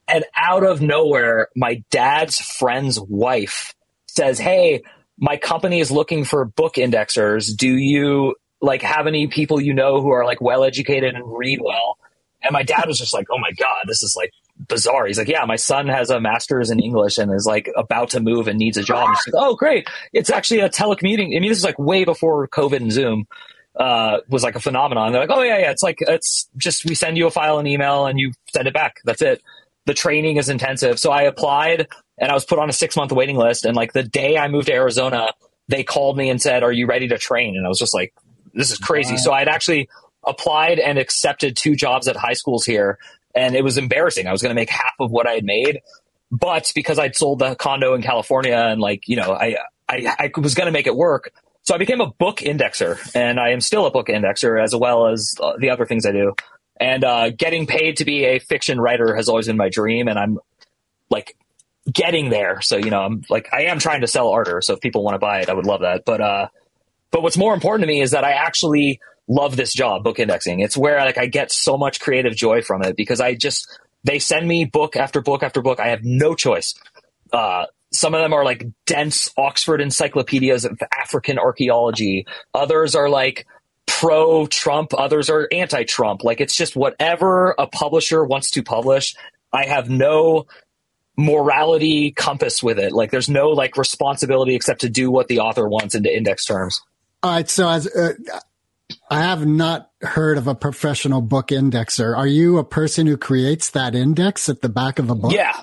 [0.06, 3.74] And out of nowhere, my dad's friend's wife
[4.06, 4.82] says, Hey,
[5.18, 7.54] my company is looking for book indexers.
[7.56, 11.60] Do you like have any people you know who are like well educated and read
[11.62, 11.98] well?
[12.42, 14.32] And my dad was just like, oh my God, this is like
[14.66, 15.06] bizarre.
[15.06, 18.20] He's like, yeah, my son has a master's in English and is like about to
[18.20, 19.08] move and needs a job.
[19.08, 19.88] Like, oh, great.
[20.12, 21.36] It's actually a telecommuting.
[21.36, 23.26] I mean, this is like way before COVID and Zoom
[23.76, 25.12] uh, was like a phenomenon.
[25.12, 25.70] They're like, oh yeah, yeah.
[25.70, 28.74] It's like, it's just, we send you a file and email and you send it
[28.74, 28.96] back.
[29.04, 29.42] That's it.
[29.86, 30.98] The training is intensive.
[30.98, 31.86] So I applied
[32.18, 33.64] and I was put on a six month waiting list.
[33.64, 35.32] And like the day I moved to Arizona,
[35.68, 37.56] they called me and said, are you ready to train?
[37.56, 38.12] And I was just like,
[38.54, 39.16] this is crazy.
[39.18, 39.88] So I'd actually
[40.26, 42.98] applied and accepted two jobs at high schools here.
[43.34, 44.26] And it was embarrassing.
[44.26, 45.80] I was going to make half of what I had made.
[46.30, 49.56] But because I'd sold the condo in California and like, you know, I,
[49.88, 51.32] I, I was going to make it work.
[51.62, 55.08] So I became a book indexer and I am still a book indexer as well
[55.08, 56.34] as uh, the other things I do.
[56.80, 60.08] And uh, getting paid to be a fiction writer has always been my dream.
[60.08, 60.38] And I'm
[61.10, 61.36] like
[61.90, 62.60] getting there.
[62.60, 64.60] So, you know, I'm like, I am trying to sell Arter.
[64.62, 66.04] So if people want to buy it, I would love that.
[66.04, 66.48] But, uh,
[67.10, 70.60] but what's more important to me is that I actually love this job, book indexing.
[70.60, 73.68] It's where like I get so much creative joy from it because I just
[74.04, 75.80] they send me book after book after book.
[75.80, 76.74] I have no choice.
[77.32, 82.26] Uh, some of them are like dense Oxford encyclopedias of African archaeology.
[82.54, 83.46] Others are like
[83.86, 84.92] pro Trump.
[84.94, 86.24] Others are anti Trump.
[86.24, 89.14] Like it's just whatever a publisher wants to publish.
[89.52, 90.46] I have no
[91.16, 92.92] morality compass with it.
[92.92, 96.80] Like there's no like responsibility except to do what the author wants into index terms.
[97.22, 97.50] All right.
[97.50, 98.12] So as uh,
[99.10, 102.16] I have not heard of a professional book indexer.
[102.16, 105.32] Are you a person who creates that index at the back of a book?
[105.32, 105.60] Yeah.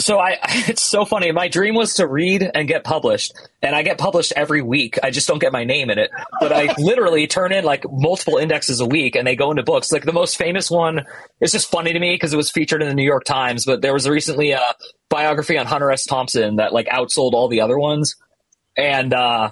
[0.00, 1.30] So I, it's so funny.
[1.32, 3.32] My dream was to read and get published,
[3.62, 4.98] and I get published every week.
[5.02, 8.36] I just don't get my name in it, but I literally turn in like multiple
[8.38, 9.92] indexes a week, and they go into books.
[9.92, 11.04] Like the most famous one
[11.40, 13.64] is just funny to me because it was featured in the New York Times.
[13.64, 14.62] But there was recently a
[15.08, 16.04] biography on Hunter S.
[16.04, 18.16] Thompson that like outsold all the other ones,
[18.76, 19.50] and uh,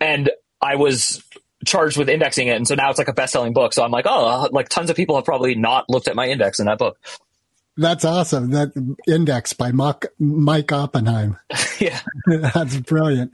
[0.00, 0.30] and
[0.60, 1.22] I was
[1.66, 3.72] charged with indexing it, and so now it's like a best-selling book.
[3.72, 6.58] So I'm like, oh, like tons of people have probably not looked at my index
[6.58, 6.98] in that book.
[7.76, 8.50] That's awesome.
[8.50, 8.72] That
[9.08, 11.38] index by Mike, Mike Oppenheim.
[11.80, 13.32] yeah, that's brilliant.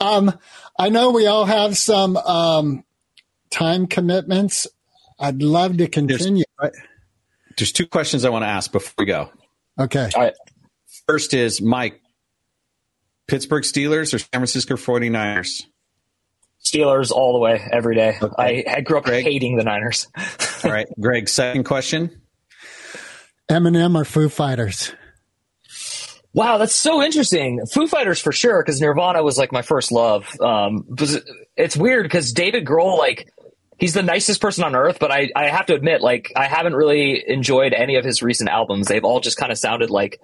[0.00, 0.36] Um,
[0.78, 2.84] I know we all have some um,
[3.50, 4.66] time commitments.
[5.18, 6.44] I'd love to continue.
[6.60, 6.74] There's,
[7.56, 9.30] there's two questions I want to ask before we go.
[9.78, 10.10] Okay.
[10.14, 10.34] All right.
[11.06, 12.00] First is Mike,
[13.28, 15.66] Pittsburgh Steelers or San Francisco 49ers?
[16.64, 18.16] Steelers all the way, every day.
[18.20, 18.64] Okay.
[18.66, 19.22] I, I grew up Greg?
[19.22, 20.08] hating the Niners.
[20.64, 21.28] All right, Greg.
[21.28, 22.22] Second question.
[23.50, 24.92] Eminem or Foo Fighters?
[26.32, 27.64] Wow, that's so interesting.
[27.66, 30.28] Foo Fighters for sure, because Nirvana was like my first love.
[30.40, 31.10] Um, but
[31.56, 33.28] it's weird because David Grohl, like,
[33.78, 36.74] he's the nicest person on earth, but I, I have to admit, like, I haven't
[36.74, 38.88] really enjoyed any of his recent albums.
[38.88, 40.18] They've all just kind of sounded like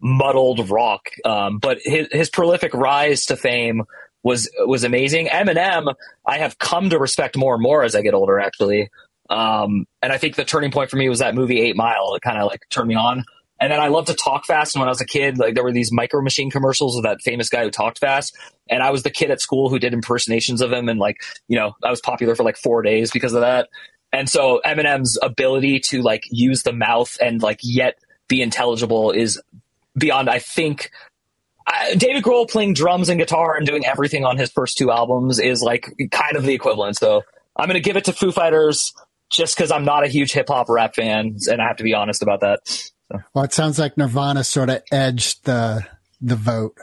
[0.00, 1.08] muddled rock.
[1.24, 3.84] Um, but his, his prolific rise to fame
[4.24, 5.26] was was amazing.
[5.26, 5.94] Eminem,
[6.26, 8.90] I have come to respect more and more as I get older, actually.
[9.30, 12.14] Um, and I think the turning point for me was that movie Eight Mile.
[12.14, 13.24] It kind of like turned me on.
[13.60, 14.74] And then I loved to talk fast.
[14.74, 17.22] And when I was a kid, like there were these micro machine commercials of that
[17.22, 18.36] famous guy who talked fast.
[18.68, 20.88] And I was the kid at school who did impersonations of him.
[20.88, 23.68] And like, you know, I was popular for like four days because of that.
[24.12, 27.96] And so Eminem's ability to like use the mouth and like yet
[28.28, 29.40] be intelligible is
[29.96, 30.90] beyond, I think,
[31.74, 35.38] I, David Grohl playing drums and guitar and doing everything on his first two albums
[35.38, 36.96] is like kind of the equivalent.
[36.96, 37.22] So
[37.56, 38.92] I'm going to give it to Foo Fighters
[39.30, 41.94] just because I'm not a huge hip hop rap fan, and I have to be
[41.94, 42.66] honest about that.
[42.66, 43.20] So.
[43.34, 45.86] Well, it sounds like Nirvana sort of edged the
[46.20, 46.76] the vote.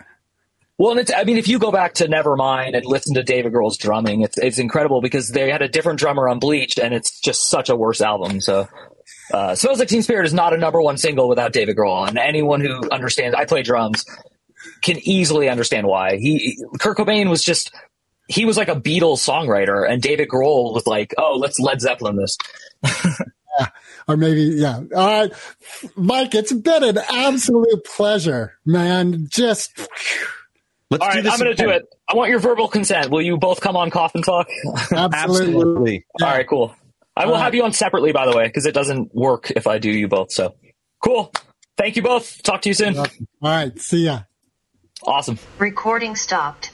[0.77, 3.53] Well, and it's, I mean, if you go back to Nevermind and listen to David
[3.53, 7.19] Grohl's drumming, it's it's incredible because they had a different drummer on Bleached, and it's
[7.19, 8.41] just such a worse album.
[8.41, 8.67] So,
[9.31, 12.17] uh, "Smells Like Teen Spirit" is not a number one single without David Grohl, and
[12.17, 14.05] anyone who understands, I play drums,
[14.81, 16.17] can easily understand why.
[16.17, 17.71] He Kurt Cobain was just
[18.27, 22.15] he was like a Beatles songwriter, and David Grohl was like, "Oh, let's Led Zeppelin
[22.15, 22.37] this."
[22.83, 23.67] yeah,
[24.07, 24.81] or maybe yeah.
[24.95, 25.31] All right,
[25.95, 29.27] Mike, it's been an absolute pleasure, man.
[29.29, 29.87] Just.
[30.89, 31.83] Let's All do right, this I'm going to do it.
[32.09, 33.11] I want your verbal consent.
[33.11, 34.47] Will you both come on Coffin Talk?
[34.91, 35.05] Absolutely.
[35.13, 36.05] Absolutely.
[36.21, 36.75] All right, cool.
[37.15, 39.67] I will All have you on separately, by the way, because it doesn't work if
[39.67, 40.33] I do you both.
[40.33, 40.55] So,
[41.01, 41.31] cool.
[41.77, 42.43] Thank you both.
[42.43, 42.97] Talk to you soon.
[42.97, 43.07] All
[43.41, 43.79] right.
[43.79, 44.23] See ya.
[45.03, 45.39] Awesome.
[45.57, 46.70] Recording stopped.